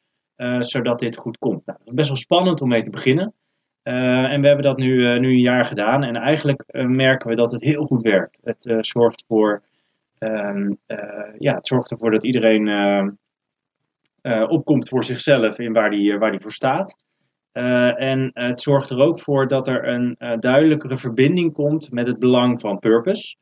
zodat 0.59 0.99
dit 0.99 1.17
goed 1.17 1.39
komt. 1.39 1.67
Nou, 1.67 1.79
is 1.85 1.95
best 1.95 2.09
wel 2.09 2.17
spannend 2.17 2.61
om 2.61 2.69
mee 2.69 2.83
te 2.83 2.91
beginnen. 2.91 3.35
En 3.83 4.41
we 4.41 4.47
hebben 4.47 4.65
dat 4.65 4.77
nu, 4.77 5.19
nu 5.19 5.29
een 5.29 5.43
jaar 5.43 5.65
gedaan 5.65 6.03
en 6.03 6.17
eigenlijk 6.17 6.65
merken 6.73 7.29
we 7.29 7.37
dat 7.37 7.53
het 7.53 7.63
heel 7.63 7.85
goed 7.85 8.03
werkt. 8.03 8.41
Het 8.45 8.87
zorgt 8.87 9.25
voor, 9.29 9.63
um, 10.25 10.79
ja, 11.39 11.55
het 11.55 11.67
zorgt 11.67 11.91
ervoor 11.91 12.11
dat 12.11 12.25
iedereen 12.25 12.69
opkomt 14.49 14.89
voor 14.89 15.05
zichzelf 15.05 15.59
in 15.59 15.73
waar 15.73 15.91
die, 15.91 16.19
waar 16.19 16.31
die 16.31 16.41
voor 16.41 16.53
staat. 16.53 17.05
en 17.53 18.31
het 18.35 18.61
zorgt 18.61 18.91
er 18.91 18.99
ook 18.99 19.21
voor 19.21 19.49
dat 19.49 19.69
er 19.69 19.89
een 19.89 20.17
duidelijkere 20.41 20.97
verbinding 20.97 21.53
komt 21.53 21.91
met 21.91 22.07
het 22.07 22.19
belang 22.19 22.61
van 22.61 22.79
purpose. 22.79 23.37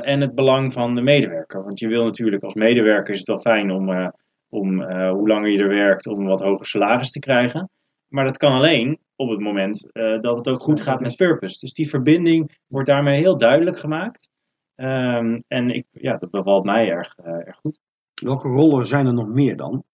En 0.00 0.20
het 0.20 0.34
belang 0.34 0.72
van 0.72 0.94
de 0.94 1.02
medewerker. 1.02 1.64
Want 1.64 1.78
je 1.78 1.88
wil 1.88 2.04
natuurlijk 2.04 2.42
als 2.42 2.54
medewerker 2.54 3.12
is 3.12 3.18
het 3.18 3.28
wel 3.28 3.38
fijn 3.38 3.70
om, 3.70 4.12
om 4.48 4.82
hoe 4.92 5.28
langer 5.28 5.50
je 5.50 5.58
er 5.58 5.68
werkt, 5.68 6.06
om 6.06 6.24
wat 6.24 6.40
hoger 6.40 6.66
salaris 6.66 7.10
te 7.10 7.18
krijgen. 7.18 7.70
Maar 8.08 8.24
dat 8.24 8.36
kan 8.36 8.52
alleen 8.52 8.98
op 9.16 9.30
het 9.30 9.40
moment 9.40 9.90
dat 10.20 10.36
het 10.36 10.48
ook 10.48 10.62
goed 10.62 10.80
gaat 10.80 11.00
met 11.00 11.16
purpose. 11.16 11.58
Dus 11.60 11.72
die 11.72 11.88
verbinding 11.88 12.58
wordt 12.66 12.88
daarmee 12.88 13.16
heel 13.16 13.38
duidelijk 13.38 13.78
gemaakt. 13.78 14.30
Um, 14.76 15.42
en 15.48 15.70
ik, 15.70 15.86
ja, 15.90 16.16
dat 16.16 16.30
bevalt 16.30 16.64
mij 16.64 16.88
erg, 16.88 17.16
erg 17.16 17.56
goed. 17.56 17.78
Welke 18.14 18.48
rollen 18.48 18.86
zijn 18.86 19.06
er 19.06 19.14
nog 19.14 19.28
meer 19.28 19.56
dan? 19.56 19.84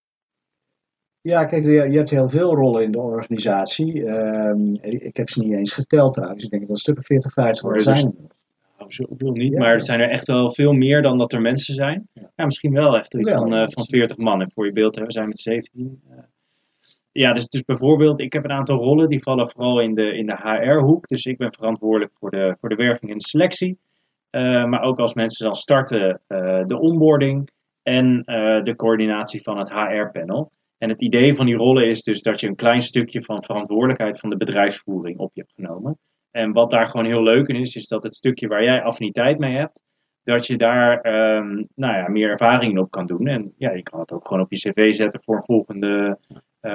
Ja, 1.21 1.45
kijk, 1.45 1.65
je 1.65 1.97
hebt 1.97 2.11
heel 2.11 2.29
veel 2.29 2.55
rollen 2.55 2.83
in 2.83 2.93
de 2.93 3.01
organisatie. 3.01 4.07
Um, 4.07 4.79
ik 4.83 5.17
heb 5.17 5.29
ze 5.29 5.41
niet 5.41 5.53
eens 5.53 5.73
geteld 5.73 6.15
trouwens. 6.15 6.45
Ik 6.45 6.51
denk 6.51 6.63
dat 6.63 6.71
er 6.71 6.79
stukken 6.79 7.05
40, 7.05 7.33
50 7.33 7.63
rollen 7.63 7.83
zijn 7.83 8.31
zoveel 8.87 9.31
niet, 9.31 9.59
maar 9.59 9.73
er 9.73 9.83
zijn 9.83 10.01
er 10.01 10.11
echt 10.11 10.27
wel 10.27 10.51
veel 10.51 10.73
meer 10.73 11.03
dan 11.03 11.19
dat 11.19 11.33
er 11.33 11.41
mensen 11.41 11.75
zijn. 11.75 12.09
Ja, 12.13 12.45
misschien 12.45 12.73
wel 12.73 12.99
echt 12.99 13.15
iets 13.15 13.31
van, 13.31 13.55
uh, 13.55 13.65
van 13.67 13.87
40 13.87 14.17
man. 14.17 14.41
En 14.41 14.51
voor 14.51 14.67
je 14.67 14.73
beeld, 14.73 14.97
we 14.97 15.13
zijn 15.13 15.29
met 15.29 15.39
17. 15.39 16.03
Uh, 16.11 16.19
ja, 17.13 17.33
dus, 17.33 17.49
dus 17.49 17.65
bijvoorbeeld, 17.65 18.21
ik 18.21 18.33
heb 18.33 18.45
een 18.45 18.53
aantal 18.53 18.77
rollen 18.77 19.09
die 19.09 19.23
vallen 19.23 19.51
vooral 19.51 19.81
in 19.81 19.95
de, 19.95 20.17
in 20.17 20.27
de 20.27 20.37
HR-hoek. 20.37 21.09
Dus 21.09 21.25
ik 21.25 21.37
ben 21.37 21.53
verantwoordelijk 21.53 22.15
voor 22.15 22.31
de, 22.31 22.57
voor 22.61 22.69
de 22.69 22.75
werving 22.75 23.11
en 23.11 23.19
de 23.19 23.25
selectie. 23.25 23.79
Uh, 24.37 24.65
maar 24.65 24.83
ook 24.83 24.99
als 24.99 25.15
mensen 25.15 25.45
dan 25.45 25.55
starten, 25.55 26.21
de 26.67 26.79
onboarding 26.79 27.51
en 27.83 28.23
de 28.63 28.75
coördinatie 28.77 29.43
van 29.43 29.59
het 29.59 29.71
HR-panel. 29.71 30.51
En 30.79 30.89
het 30.89 31.03
idee 31.03 31.35
van 31.35 31.47
die 31.47 31.55
rollen 31.55 31.87
is 31.87 32.03
dus 32.03 32.23
dat 32.23 32.41
je 32.41 32.47
een 32.47 32.55
klein 32.55 32.81
stukje 32.81 33.21
van 33.21 33.45
verantwoordelijkheid 33.45 34.21
van 34.21 34.31
de 34.31 34.37
bedrijfsvoering 34.37 35.19
op 35.19 35.31
je 35.35 35.41
hebt 35.41 35.53
genomen. 35.55 35.99
En 36.31 36.53
wat 36.53 36.71
daar 36.71 36.87
gewoon 36.87 37.07
heel 37.07 37.23
leuk 37.23 37.49
in 37.49 37.57
is, 37.57 37.77
is 37.77 37.89
dat 37.89 38.03
het 38.03 38.15
stukje 38.15 38.49
waar 38.49 38.65
jij 38.65 38.83
affiniteit 38.83 39.39
mee 39.39 39.57
hebt, 39.57 39.85
dat 40.23 40.47
je 40.47 40.57
daar 40.57 41.07
um, 41.37 41.69
nou 41.75 41.97
ja, 41.97 42.09
meer 42.09 42.31
ervaring 42.31 42.79
op 42.79 42.91
kan 42.91 43.07
doen. 43.07 43.27
En 43.27 43.55
ja, 43.57 43.71
je 43.73 43.83
kan 43.83 44.01
het 44.01 44.13
ook 44.13 44.27
gewoon 44.27 44.43
op 44.43 44.53
je 44.53 44.71
cv 44.71 44.93
zetten 44.93 45.23
voor 45.23 45.37
een 45.37 45.45
volgende, 45.45 46.19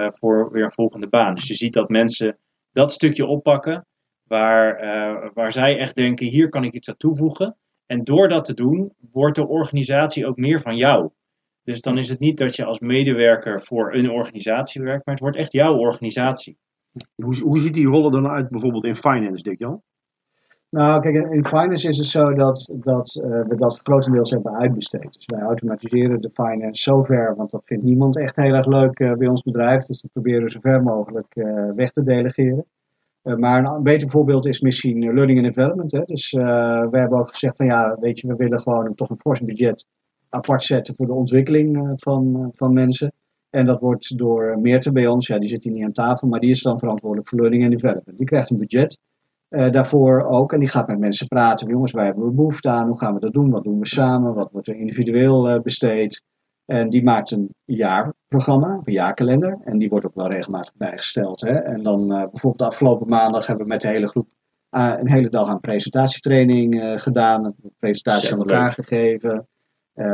voor 0.10 0.52
weer 0.52 0.64
een 0.64 0.72
volgende 0.72 1.08
baan. 1.08 1.36
Dus 1.36 1.48
je 1.48 1.56
ziet 1.56 1.74
dat 1.74 1.90
mensen 1.90 2.38
dat 2.72 2.92
stukje 2.92 3.26
oppakken 3.26 3.86
waar, 4.28 4.84
uh, 4.84 5.30
waar 5.34 5.52
zij 5.52 5.78
echt 5.78 5.96
denken, 5.96 6.26
hier 6.26 6.50
kan 6.50 6.64
ik 6.64 6.74
iets 6.74 6.90
aan 6.90 6.98
toevoegen. 6.98 7.56
En 7.86 8.04
door 8.04 8.28
dat 8.28 8.46
te 8.46 8.54
doen, 8.54 8.94
wordt 9.12 9.36
de 9.36 9.48
organisatie 9.48 10.28
ook 10.28 10.38
meer 10.38 10.62
van 10.62 10.76
jou. 10.76 11.10
Dus 11.64 11.82
dan 11.82 11.98
is 11.98 12.10
het 12.10 12.20
niet 12.20 12.38
dat 12.38 12.56
je 12.56 12.66
als 12.66 12.80
medewerker 12.80 13.62
voor 13.62 13.94
een 13.94 14.10
organisatie 14.10 14.82
werkt, 14.82 15.06
maar 15.06 15.14
het 15.14 15.24
wordt 15.24 15.38
echt 15.38 15.52
jouw 15.52 15.78
organisatie. 15.78 16.58
Hoe, 17.16 17.40
hoe 17.40 17.60
ziet 17.60 17.74
die 17.74 17.88
rollen 17.88 18.12
dan 18.12 18.28
uit 18.28 18.50
bijvoorbeeld 18.50 18.86
in 18.86 18.96
finance, 18.96 19.44
Dick 19.44 19.60
Jan? 19.60 19.82
Nou, 20.70 21.02
kijk, 21.02 21.32
in 21.32 21.46
finance 21.46 21.88
is 21.88 21.98
het 21.98 22.08
zo 22.08 22.34
dat, 22.34 22.74
dat 22.76 23.20
uh, 23.24 23.42
we 23.48 23.56
dat 23.56 23.80
grotendeels 23.84 24.32
hebben 24.32 24.56
uitbesteed. 24.56 25.14
Dus 25.14 25.26
wij 25.26 25.42
automatiseren 25.42 26.22
de 26.22 26.30
finance 26.30 26.82
zover, 26.82 27.36
want 27.36 27.52
dat 27.52 27.66
vindt 27.66 27.84
niemand 27.84 28.18
echt 28.18 28.36
heel 28.36 28.54
erg 28.54 28.66
leuk 28.66 29.00
uh, 29.00 29.14
bij 29.14 29.28
ons 29.28 29.42
bedrijf. 29.42 29.86
Dus 29.86 30.02
dat 30.02 30.12
proberen 30.12 30.44
we 30.44 30.50
zo 30.50 30.60
ver 30.60 30.84
mogelijk 30.84 31.36
uh, 31.36 31.72
weg 31.76 31.92
te 31.92 32.04
delegeren. 32.04 32.66
Maar 33.36 33.66
een 33.66 33.84
beter 33.84 34.10
voorbeeld 34.10 34.46
is 34.46 34.62
misschien 34.62 35.14
learning 35.14 35.46
and 35.46 35.56
development. 35.56 35.92
Hè. 35.92 36.02
Dus 36.06 36.32
we 36.32 36.98
hebben 36.98 37.20
ook 37.20 37.30
gezegd 37.30 37.56
van 37.58 37.66
ja, 37.66 37.98
weet 38.00 38.20
je, 38.20 38.28
we 38.28 38.36
willen 38.36 38.60
gewoon 38.60 38.96
toch 38.96 39.10
een 39.10 39.18
fors 39.18 39.42
budget 39.42 39.86
apart 40.30 40.64
zetten 40.64 40.96
voor 40.96 41.06
de 41.06 41.14
ontwikkeling 41.14 41.94
van, 41.96 42.50
van 42.56 42.74
mensen. 42.74 43.12
En 43.50 43.66
dat 43.66 43.80
wordt 43.80 44.18
door 44.18 44.60
Meerte 44.60 44.92
bij 44.92 45.08
ons, 45.08 45.28
ja, 45.28 45.40
die 45.40 45.50
zit 45.50 45.64
hier 45.64 45.74
niet 45.74 45.84
aan 45.84 45.92
tafel, 45.92 46.28
maar 46.28 46.40
die 46.40 46.50
is 46.50 46.62
dan 46.62 46.80
verantwoordelijk 46.80 47.30
voor 47.30 47.40
learning 47.40 47.64
and 47.64 47.72
development. 47.72 48.18
Die 48.18 48.28
krijgt 48.28 48.50
een 48.50 48.58
budget 48.58 49.00
daarvoor 49.50 50.24
ook 50.24 50.54
en 50.54 50.60
die 50.60 50.70
gaat 50.70 50.88
met 50.88 51.00
mensen 51.00 51.28
praten. 51.28 51.68
Jongens, 51.68 51.92
waar 51.92 52.06
hebben 52.06 52.26
we 52.26 52.32
behoefte 52.32 52.70
aan? 52.70 52.88
Hoe 52.88 52.98
gaan 52.98 53.14
we 53.14 53.20
dat 53.20 53.34
doen? 53.34 53.50
Wat 53.50 53.64
doen 53.64 53.80
we 53.80 53.88
samen? 53.88 54.34
Wat 54.34 54.52
wordt 54.52 54.68
er 54.68 54.76
individueel 54.76 55.62
besteed? 55.62 56.24
En 56.68 56.90
die 56.90 57.04
maakt 57.04 57.32
een 57.32 57.56
jaarprogramma, 57.66 58.82
een 58.84 58.94
jaarkalender. 58.94 59.58
En 59.64 59.78
die 59.78 59.90
wordt 59.90 60.06
ook 60.06 60.16
wel 60.16 60.28
regelmatig 60.28 60.74
bijgesteld. 60.76 61.42
Hè? 61.42 61.54
En 61.54 61.84
dan 61.84 62.02
uh, 62.02 62.08
bijvoorbeeld 62.08 62.58
de 62.58 62.66
afgelopen 62.66 63.08
maandag 63.08 63.48
hebben 63.48 63.66
we 63.66 63.72
met 63.72 63.82
de 63.82 63.88
hele 63.88 64.08
groep 64.08 64.28
een 64.70 65.10
hele 65.10 65.30
dag 65.30 65.50
aan 65.50 65.60
presentatietraining 65.60 67.02
gedaan. 67.02 67.46
Een 67.46 67.56
presentatie 67.80 68.32
aan 68.32 68.38
elkaar 68.38 68.72
gegeven. 68.72 69.48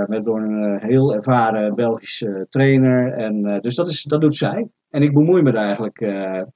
Met 0.08 0.26
door 0.26 0.42
een 0.42 0.80
heel 0.80 1.14
ervaren 1.14 1.76
Belgische 1.76 2.46
trainer. 2.50 3.14
En, 3.14 3.62
dus 3.62 3.76
dat, 3.76 3.88
is, 3.88 4.04
dat 4.04 4.22
doet 4.22 4.36
zij. 4.36 4.68
En 4.90 5.02
ik 5.02 5.14
bemoei 5.14 5.42
me 5.42 5.52
daar 5.52 5.66
eigenlijk 5.66 6.00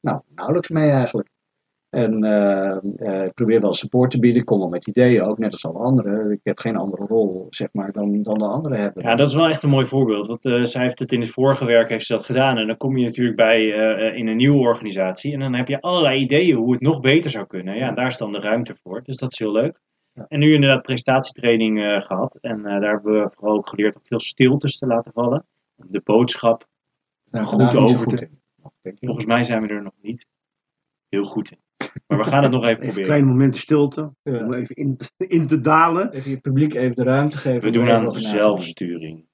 nou, 0.02 0.22
nauwelijks 0.36 0.70
mee 0.70 0.90
eigenlijk. 0.90 1.30
En 1.90 2.24
ik 3.26 3.34
probeer 3.34 3.62
wel 3.62 3.74
support 3.74 4.12
te 4.12 4.20
bieden. 4.20 4.40
Ik 4.40 4.46
kom 4.46 4.60
wel 4.60 4.70
met 4.70 4.88
ideeën, 4.88 5.22
ook 5.22 5.38
net 5.38 5.52
als 5.52 5.66
alle 5.66 5.80
anderen. 5.80 6.32
Ik 6.32 6.40
heb 6.44 6.60
geen 6.60 6.76
andere 6.76 7.06
rol, 7.06 7.48
zeg 7.50 7.68
maar, 7.72 7.92
dan, 7.92 8.24
dan 8.24 8.38
de 8.38 8.48
anderen 8.48 8.80
hebben. 8.80 9.04
Ja, 9.04 9.16
dat 9.16 9.28
is 9.28 9.34
wel 9.34 9.48
echt 9.48 9.64
een 9.64 9.70
mooi 9.70 9.86
voorbeeld. 9.86 10.28
Want 10.28 10.70
zij 10.70 10.82
heeft 10.82 11.00
het 11.00 11.12
in 11.12 11.20
het 11.20 11.30
vorige 11.30 11.66
werk 11.66 11.90
heeft 11.90 12.06
ze 12.06 12.14
dat 12.14 12.26
gedaan. 12.26 12.58
En 12.58 12.68
dan 12.68 12.78
kom 12.78 12.98
je 12.98 13.06
natuurlijk 13.06 13.36
bij 13.36 13.66
in 14.16 14.28
een 14.28 14.38
nieuwe 14.38 14.60
organisatie. 14.60 15.34
En 15.34 15.40
dan 15.40 15.54
heb 15.54 15.68
je 15.68 15.82
allerlei 15.82 16.20
ideeën 16.20 16.56
hoe 16.56 16.72
het 16.72 16.82
nog 16.82 17.00
beter 17.00 17.32
zou 17.32 17.48
kunnen. 17.48 17.76
Ja, 17.76 17.92
daar 17.92 18.08
is 18.08 18.18
dan 18.18 18.32
de 18.32 18.40
ruimte 18.40 18.76
voor. 18.84 19.04
Dus 19.04 19.18
dat 19.18 19.32
is 19.32 19.40
heel 19.40 19.52
leuk. 19.52 19.80
En 20.28 20.40
nu 20.40 20.54
inderdaad 20.54 20.82
prestatietraining 20.82 21.78
uh, 21.80 22.02
gehad. 22.02 22.36
En 22.42 22.58
uh, 22.58 22.64
daar 22.64 22.92
hebben 22.92 23.22
we 23.22 23.30
vooral 23.30 23.56
ook 23.56 23.68
geleerd 23.68 23.96
om 23.96 24.02
veel 24.04 24.20
stiltes 24.20 24.78
te 24.78 24.88
laten 24.88 25.12
vallen. 25.12 25.46
De 25.76 26.02
boodschap 26.04 26.68
nou, 27.32 27.46
goed 27.46 27.76
over 27.76 28.08
te... 28.08 28.30
Volgens 29.00 29.26
mij 29.26 29.44
zijn 29.44 29.62
we 29.62 29.68
er 29.68 29.84
nog 29.84 29.94
niet 30.02 30.28
heel 31.10 31.24
goed 31.24 31.52
in. 31.52 31.60
Maar 32.08 32.18
we 32.18 32.24
gaan 32.24 32.44
het 32.44 32.52
nog 32.52 32.64
even, 32.64 32.72
even 32.72 32.86
proberen. 32.86 33.04
Kleine 33.04 33.28
momenten 33.28 33.62
stilte. 33.62 34.14
Ja. 34.24 34.46
Om 34.46 34.54
even 34.54 34.76
in, 34.76 34.98
in, 35.18 35.48
te 35.48 35.60
dalen. 35.60 36.12
Even 36.12 36.30
je 36.30 36.38
publiek 36.38 36.74
even 36.74 36.96
de 36.96 37.04
ruimte 37.04 37.38
geven. 37.38 37.62
We 37.62 37.70
doen 37.70 37.90
aan 37.90 38.12
zelfsturing. 38.12 39.26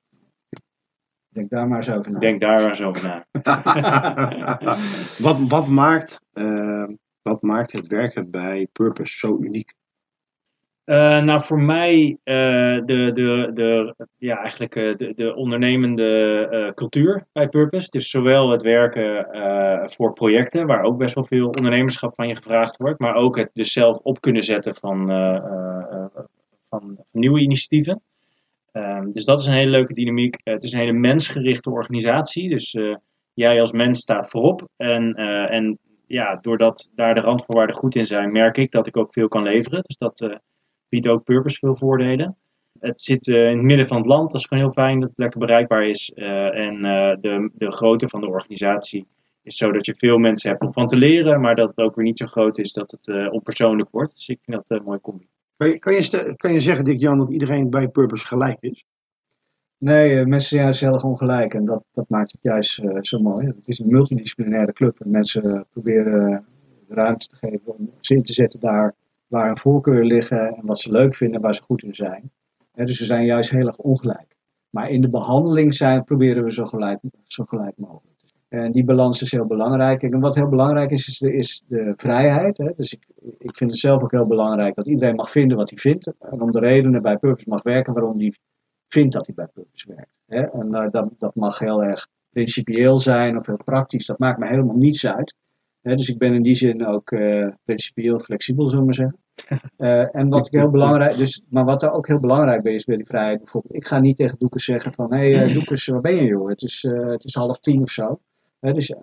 Denk 1.30 1.50
daar 1.50 1.68
maar 1.68 1.78
eens 1.78 1.90
over 1.90 2.12
na. 2.12 2.20
Denk 2.20 2.40
daar 2.40 2.56
maar 2.56 2.68
eens 2.68 2.82
over 2.82 3.04
na. 3.04 3.26
wat, 5.26 5.48
wat, 5.48 5.68
maakt, 5.68 6.22
uh, 6.34 6.88
wat 7.22 7.42
maakt 7.42 7.72
het 7.72 7.88
werken 7.88 8.32
bij 8.32 8.68
Purpose 8.72 9.18
zo 9.18 9.38
uniek? 9.40 9.74
Uh, 10.86 11.22
nou, 11.22 11.42
voor 11.42 11.62
mij 11.62 12.10
uh, 12.10 12.16
de, 12.86 13.12
de, 13.14 13.50
de, 13.54 13.96
ja, 14.18 14.38
eigenlijk 14.38 14.76
uh, 14.76 14.96
de, 14.96 15.14
de 15.14 15.36
ondernemende 15.36 16.72
cultuur 16.76 17.26
bij 17.32 17.50
Purpose. 17.50 17.90
Dus 17.90 18.10
zowel 18.10 18.50
het 18.50 18.62
werken 18.62 19.28
voor 19.92 20.14
projecten, 20.14 20.68
waar 20.68 20.84
ook 20.84 20.98
best 20.98 21.16
wel 21.16 21.26
veel 21.26 21.48
ondernemerschap 21.48 22.16
van 22.16 22.28
je 22.28 22.36
gevraagd 22.36 22.78
wordt, 22.78 23.00
maar 23.00 23.16
ook 23.16 23.38
het 23.38 23.50
dus 23.54 23.72
zelf 23.72 23.98
op 23.98 24.22
kunnen 24.22 24.44
zetten 24.44 24.76
van, 24.76 25.08
van, 25.08 26.10
van, 26.70 26.98
nieuwe 27.12 27.40
initiatieven. 27.40 28.02
Ehm, 28.72 29.12
dus 29.12 29.26
dat 29.26 29.40
is 29.40 29.46
een 29.46 29.54
hele 29.54 29.72
leuke 29.72 29.94
dynamiek. 29.94 30.36
het 30.44 30.64
is 30.64 30.74
een 30.74 30.80
hele 30.80 30.94
mensgerichte 30.94 31.70
organisatie. 31.70 32.50
Dus 32.50 32.78
jij 33.34 33.60
als 33.60 33.72
mens 33.72 34.00
staat 34.00 34.30
voorop. 34.30 34.68
En, 34.78 35.14
en 35.50 35.78
ja, 36.08 36.36
doordat 36.36 36.92
daar 36.96 37.16
de 37.16 37.22
randvoorwaarden 37.22 37.76
goed 37.76 37.96
in 37.96 38.06
zijn, 38.06 38.32
merk 38.32 38.58
ik 38.58 38.72
dat 38.72 38.88
ik 38.88 38.98
ook 38.98 39.14
veel 39.14 39.28
kan 39.28 39.44
leveren. 39.44 39.82
Dus 39.82 39.98
dat 39.98 40.42
biedt 40.94 41.08
ook 41.08 41.24
Purpose 41.24 41.58
veel 41.58 41.76
voordelen. 41.76 42.38
het 42.80 43.02
zit 43.02 43.28
in 43.28 43.58
het 43.58 43.62
midden 43.62 43.88
van 43.88 43.98
het 43.98 44.06
land. 44.06 44.32
Dat 44.32 44.40
is 44.40 44.48
gewoon 44.48 44.64
heel 44.64 44.74
fijn 44.74 45.00
dat 45.00 45.10
het 45.10 45.18
lekker 45.18 45.40
bereikbaar 45.40 45.88
is. 45.88 46.10
en 46.10 46.82
de, 47.22 47.50
de 47.54 47.72
grootte 47.72 48.08
van 48.08 48.22
de 48.22 48.28
organisatie 48.28 49.08
is 49.42 49.56
zo 49.56 49.72
dat 49.72 49.86
je 49.86 49.96
veel 49.96 50.18
mensen 50.18 50.50
hebt 50.50 50.62
om 50.62 50.74
van 50.74 50.88
te 50.88 50.98
leren, 50.98 51.42
maar 51.42 51.56
dat 51.56 51.68
het 51.68 51.78
ook 51.78 51.96
weer 51.96 52.06
niet 52.06 52.18
zo 52.18 52.26
groot 52.26 52.58
is 52.58 52.74
dat 52.74 52.92
het 52.92 53.32
onpersoonlijk 53.32 53.90
wordt. 53.90 54.14
Dus 54.14 54.28
ik 54.28 54.40
vind 54.42 54.58
dat 54.58 54.70
een 54.70 54.86
mooie 54.86 55.02
combi. 55.02 55.28
Kan 55.58 55.68
je, 55.70 55.80
kan, 55.80 55.94
je, 55.94 56.34
kan 56.36 56.54
je 56.54 56.62
zeggen, 56.62 56.86
Dick 56.86 57.00
Jan, 57.00 57.18
dat 57.18 57.32
iedereen 57.32 57.70
bij 57.70 57.88
Purpose 57.88 58.28
gelijk 58.28 58.58
is? 58.60 58.86
Nee, 59.84 60.14
uh, 60.14 60.26
mensen 60.26 60.50
zijn 60.50 60.64
juist 60.64 60.80
heel 60.80 60.94
erg 60.94 61.04
ongelijk 61.04 61.54
en 61.54 61.66
dat, 61.66 61.84
dat 61.94 62.10
maakt 62.10 62.32
het 62.32 62.42
juist 62.42 62.80
uh, 62.80 62.98
zo 63.02 63.20
mooi. 63.20 63.48
Het 63.48 63.68
is 63.68 63.80
een 63.80 63.88
multidisciplinaire 63.88 64.74
club 64.74 65.00
en 65.00 65.12
mensen 65.12 65.66
proberen 65.72 66.46
ruimte 66.88 67.28
te 67.28 67.36
geven 67.36 67.78
om 67.78 67.92
ze 68.00 68.16
in 68.16 68.24
te 68.24 68.34
zetten 68.34 68.60
daar 68.60 68.96
waar 69.34 69.46
hun 69.46 69.58
voorkeuren 69.58 70.06
liggen 70.06 70.56
en 70.56 70.66
wat 70.66 70.80
ze 70.80 70.92
leuk 70.92 71.16
vinden, 71.16 71.42
waar 71.42 71.56
ze 71.56 71.62
goed 71.62 71.84
in 71.84 71.96
zijn. 71.96 72.32
dus 72.74 72.98
ze 72.98 73.06
zijn 73.06 73.26
juist 73.26 73.50
heel 73.50 73.68
erg 73.68 73.78
ongelijk. 73.78 74.36
Maar 74.70 74.90
in 74.90 75.02
de 75.02 75.10
behandeling 75.10 75.74
zijn, 75.74 76.04
proberen 76.04 76.44
we 76.44 76.52
zo 76.52 76.66
gelijk, 76.66 77.00
zo 77.24 77.44
gelijk 77.44 77.78
mogelijk. 77.78 78.20
En 78.48 78.72
die 78.72 78.84
balans 78.84 79.22
is 79.22 79.32
heel 79.32 79.46
belangrijk. 79.46 80.04
En 80.04 80.20
wat 80.20 80.36
heel 80.36 80.50
belangrijk 80.50 80.92
is, 80.92 81.22
is 81.22 81.64
de, 81.68 81.94
vrijheid. 81.96 82.74
Dus 82.78 82.94
ik, 82.94 83.08
ik 83.38 83.56
vind 83.56 83.70
het 83.70 83.80
zelf 83.80 84.04
ook 84.04 84.12
heel 84.12 84.28
belangrijk 84.28 84.76
dat 84.76 84.88
iedereen 84.88 85.16
mag 85.16 85.32
vinden 85.32 85.58
wat 85.58 85.70
hij 85.70 85.80
vindt. 85.80 86.14
En 86.20 86.42
om 86.42 86.52
de 86.52 86.60
redenen 86.60 87.02
bij 87.02 87.18
Purpose 87.18 87.50
mag 87.50 87.64
werken 87.64 87.94
waarom 87.94 88.20
hij 88.20 88.34
vindt 88.88 89.14
dat 89.14 89.26
hij 89.26 89.36
bij 89.36 89.48
Purpose 89.54 89.96
werkt. 89.96 90.52
En 90.54 90.68
uh, 90.72 90.90
dat, 90.92 91.10
dat 91.18 91.36
mag 91.36 91.60
heel 91.60 91.84
erg 91.84 92.08
principieel 92.30 93.00
zijn 93.00 93.38
of 93.38 93.46
heel 93.46 93.64
praktisch. 93.66 94.06
Dat 94.06 94.20
maakt 94.20 94.40
me 94.40 94.48
helemaal 94.48 94.76
niets 94.76 95.08
uit. 95.08 95.36
Dus 95.82 96.10
ik 96.10 96.18
ben 96.18 96.34
in 96.34 96.44
die 96.44 96.56
zin 96.56 96.86
ook 96.86 97.12
uh, 97.12 97.48
principieel 97.64 98.20
flexibel, 98.20 98.70
zullen 98.70 98.86
we 98.86 98.94
zeggen. 98.94 99.23
Uh, 99.78 100.16
en 100.16 100.30
wat 100.30 100.48
heel 100.50 100.70
belangrijk, 100.70 101.16
dus, 101.16 101.44
maar 101.50 101.66
wat 101.66 101.84
er 101.84 101.92
ook 101.92 102.08
heel 102.08 102.20
belangrijk 102.20 102.62
bij 102.62 102.74
is 102.74 102.84
bij 102.84 102.96
die 102.96 103.06
vrijheid, 103.06 103.38
bijvoorbeeld, 103.38 103.76
ik 103.76 103.88
ga 103.88 104.00
niet 104.00 104.18
tegen 104.18 104.36
Doekers 104.40 104.66
zeggen 104.66 104.94
van, 104.94 105.14
hé 105.14 105.32
hey, 105.32 105.54
Doekers, 105.54 105.88
waar 105.88 106.02
ben 106.02 106.16
je 106.16 106.24
joh? 106.24 106.50
Het 106.50 106.62
is, 106.62 106.88
het 106.90 107.24
is 107.24 107.36
half 107.36 107.60
tien 107.60 107.82
of 107.82 107.90
zo 107.90 108.20
dus 108.72 108.94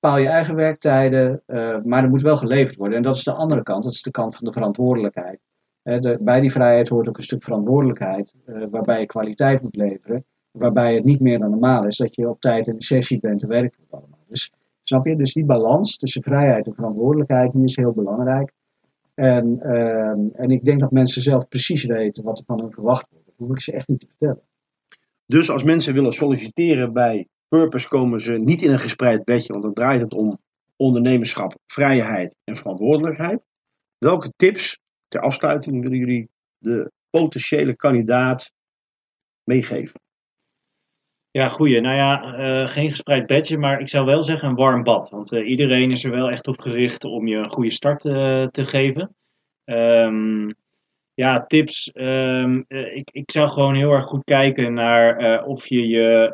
bepaal 0.00 0.18
je 0.18 0.28
eigen 0.28 0.54
werktijden, 0.54 1.42
maar 1.84 2.02
er 2.02 2.08
moet 2.08 2.22
wel 2.22 2.36
geleverd 2.36 2.76
worden. 2.76 2.96
En 2.96 3.02
dat 3.02 3.16
is 3.16 3.24
de 3.24 3.32
andere 3.32 3.62
kant, 3.62 3.84
dat 3.84 3.92
is 3.92 4.02
de 4.02 4.10
kant 4.10 4.36
van 4.36 4.44
de 4.44 4.52
verantwoordelijkheid. 4.52 5.40
de, 5.82 6.18
bij 6.20 6.40
die 6.40 6.52
vrijheid 6.52 6.88
hoort 6.88 7.08
ook 7.08 7.16
een 7.16 7.22
stuk 7.22 7.42
verantwoordelijkheid, 7.42 8.34
waarbij 8.70 9.00
je 9.00 9.06
kwaliteit 9.06 9.62
moet 9.62 9.76
leveren, 9.76 10.24
waarbij 10.50 10.94
het 10.94 11.04
niet 11.04 11.20
meer 11.20 11.38
dan 11.38 11.50
normaal 11.50 11.86
is 11.86 11.96
dat 11.96 12.14
je 12.14 12.28
op 12.28 12.40
tijd 12.40 12.66
in 12.66 12.76
de 12.76 12.84
sessie 12.84 13.20
bent 13.20 13.42
en 13.42 13.48
werkt 13.48 13.76
voor 13.76 13.98
allemaal. 13.98 14.24
Dus 14.28 14.52
snap 14.82 15.06
je? 15.06 15.16
Dus 15.16 15.32
die 15.32 15.44
balans 15.44 15.96
tussen 15.96 16.22
vrijheid 16.22 16.66
en 16.66 16.74
verantwoordelijkheid, 16.74 17.52
die 17.52 17.64
is 17.64 17.76
heel 17.76 17.92
belangrijk. 17.92 18.52
En, 19.16 19.58
uh, 19.62 20.40
en 20.40 20.50
ik 20.50 20.64
denk 20.64 20.80
dat 20.80 20.90
mensen 20.90 21.22
zelf 21.22 21.48
precies 21.48 21.84
weten 21.84 22.24
wat 22.24 22.38
er 22.38 22.44
van 22.44 22.60
hen 22.60 22.72
verwacht 22.72 23.08
wordt. 23.10 23.26
Dat 23.26 23.34
hoef 23.36 23.50
ik 23.50 23.60
ze 23.60 23.72
echt 23.72 23.88
niet 23.88 24.00
te 24.00 24.06
vertellen. 24.06 24.42
Dus 25.26 25.50
als 25.50 25.62
mensen 25.62 25.94
willen 25.94 26.12
solliciteren 26.12 26.92
bij 26.92 27.28
Purpose 27.48 27.88
komen 27.88 28.20
ze 28.20 28.32
niet 28.32 28.62
in 28.62 28.70
een 28.70 28.78
gespreid 28.78 29.24
bedje, 29.24 29.52
want 29.52 29.64
dan 29.64 29.72
draait 29.72 30.00
het 30.00 30.12
om 30.12 30.38
ondernemerschap, 30.76 31.54
vrijheid 31.66 32.36
en 32.44 32.56
verantwoordelijkheid. 32.56 33.42
Welke 33.98 34.32
tips 34.36 34.78
ter 35.08 35.20
afsluiting 35.20 35.82
willen 35.82 35.98
jullie 35.98 36.28
de 36.58 36.92
potentiële 37.10 37.76
kandidaat 37.76 38.52
meegeven? 39.44 40.00
Ja, 41.36 41.48
goeie. 41.48 41.80
Nou 41.80 41.96
ja, 41.96 42.38
uh, 42.38 42.66
geen 42.66 42.90
gespreid 42.90 43.26
bedje, 43.26 43.58
maar 43.58 43.80
ik 43.80 43.88
zou 43.88 44.04
wel 44.04 44.22
zeggen 44.22 44.48
een 44.48 44.54
warm 44.54 44.82
bad. 44.82 45.10
Want 45.10 45.32
uh, 45.32 45.48
iedereen 45.48 45.90
is 45.90 46.04
er 46.04 46.10
wel 46.10 46.30
echt 46.30 46.46
op 46.46 46.60
gericht 46.60 47.04
om 47.04 47.26
je 47.26 47.36
een 47.36 47.50
goede 47.50 47.70
start 47.70 48.04
uh, 48.04 48.46
te 48.46 48.64
geven. 48.64 49.14
Um, 49.64 50.54
ja, 51.14 51.46
tips. 51.46 51.90
Um, 51.94 52.64
ik, 52.68 53.10
ik 53.10 53.30
zou 53.30 53.48
gewoon 53.48 53.74
heel 53.74 53.90
erg 53.90 54.04
goed 54.04 54.24
kijken 54.24 54.74
naar 54.74 55.44
of 55.44 55.66
je 55.66 55.86
je 55.88 56.32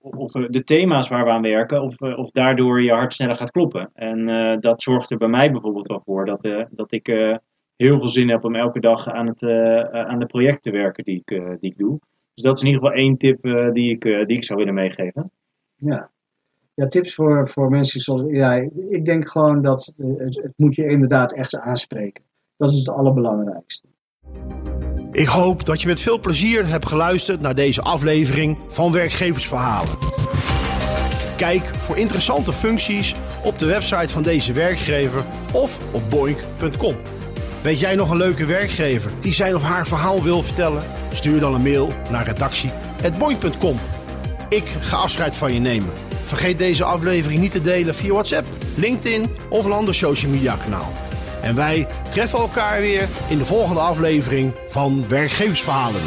of 0.00 0.32
de 0.32 0.62
thema's 0.62 1.08
waar 1.08 1.24
we 1.24 1.30
aan 1.30 1.42
werken, 1.42 1.82
of, 1.82 2.00
eh, 2.00 2.18
of 2.18 2.30
daardoor 2.30 2.82
je 2.82 2.92
hart 2.92 3.12
sneller 3.12 3.36
gaat 3.36 3.50
kloppen. 3.50 3.90
En 3.94 4.26
dat 4.60 4.82
zorgt 4.82 5.10
er 5.10 5.18
bij 5.18 5.28
mij 5.28 5.50
bijvoorbeeld 5.50 5.86
wel 5.86 6.00
voor 6.00 6.24
dat, 6.24 6.66
dat 6.70 6.92
ik 6.92 7.06
heel 7.76 7.98
veel 7.98 8.08
zin 8.08 8.28
heb 8.28 8.44
om 8.44 8.54
elke 8.54 8.80
dag 8.80 9.08
aan, 9.08 9.26
het, 9.26 9.42
aan 9.92 10.18
de 10.18 10.26
projecten 10.26 10.72
te 10.72 10.78
werken 10.78 11.04
die 11.04 11.22
ik, 11.24 11.28
die 11.60 11.70
ik 11.70 11.76
doe. 11.76 11.98
Dus 12.36 12.44
dat 12.44 12.54
is 12.54 12.60
in 12.60 12.66
ieder 12.66 12.82
geval 12.82 12.98
één 12.98 13.16
tip 13.16 13.42
die, 13.72 13.90
ik, 13.90 14.02
die 14.02 14.36
ik 14.36 14.44
zou 14.44 14.58
willen 14.58 14.74
meegeven. 14.74 15.30
Ja, 15.74 16.10
ja 16.74 16.88
tips 16.88 17.14
voor, 17.14 17.48
voor 17.48 17.70
mensen 17.70 18.00
zoals. 18.00 18.22
Ja, 18.28 18.54
ik 18.90 19.04
denk 19.04 19.30
gewoon 19.30 19.62
dat 19.62 19.94
het, 19.96 20.36
het 20.36 20.52
moet 20.56 20.74
je 20.74 20.86
inderdaad 20.86 21.32
echt 21.32 21.58
aanspreken. 21.58 22.24
Dat 22.56 22.70
is 22.70 22.78
het 22.78 22.88
allerbelangrijkste. 22.88 23.86
Ik 25.12 25.26
hoop 25.26 25.64
dat 25.64 25.80
je 25.82 25.88
met 25.88 26.00
veel 26.00 26.20
plezier 26.20 26.68
hebt 26.68 26.86
geluisterd 26.86 27.40
naar 27.40 27.54
deze 27.54 27.82
aflevering 27.82 28.58
van 28.68 28.92
Werkgeversverhalen. 28.92 29.98
Kijk 31.36 31.66
voor 31.66 31.96
interessante 31.96 32.52
functies 32.52 33.14
op 33.44 33.58
de 33.58 33.66
website 33.66 34.12
van 34.12 34.22
deze 34.22 34.52
werkgever 34.52 35.24
of 35.52 35.94
op 35.94 36.02
boink.com. 36.10 37.15
Weet 37.66 37.80
jij 37.80 37.94
nog 37.94 38.10
een 38.10 38.16
leuke 38.16 38.44
werkgever 38.44 39.10
die 39.20 39.32
zijn 39.32 39.54
of 39.54 39.62
haar 39.62 39.86
verhaal 39.86 40.22
wil 40.22 40.42
vertellen? 40.42 40.82
Stuur 41.12 41.40
dan 41.40 41.54
een 41.54 41.62
mail 41.62 41.92
naar 42.10 42.24
redactie.boink.com. 42.26 43.80
Ik 44.48 44.68
ga 44.80 44.96
afscheid 44.96 45.36
van 45.36 45.54
je 45.54 45.60
nemen. 45.60 45.92
Vergeet 46.24 46.58
deze 46.58 46.84
aflevering 46.84 47.40
niet 47.40 47.52
te 47.52 47.62
delen 47.62 47.94
via 47.94 48.12
WhatsApp, 48.12 48.46
LinkedIn 48.74 49.26
of 49.50 49.64
een 49.64 49.72
ander 49.72 49.94
social 49.94 50.30
media 50.30 50.56
kanaal. 50.56 50.92
En 51.42 51.54
wij 51.54 51.86
treffen 52.10 52.38
elkaar 52.38 52.80
weer 52.80 53.08
in 53.28 53.38
de 53.38 53.44
volgende 53.44 53.80
aflevering 53.80 54.54
van 54.68 55.08
Werkgeversverhalen. 55.08 56.00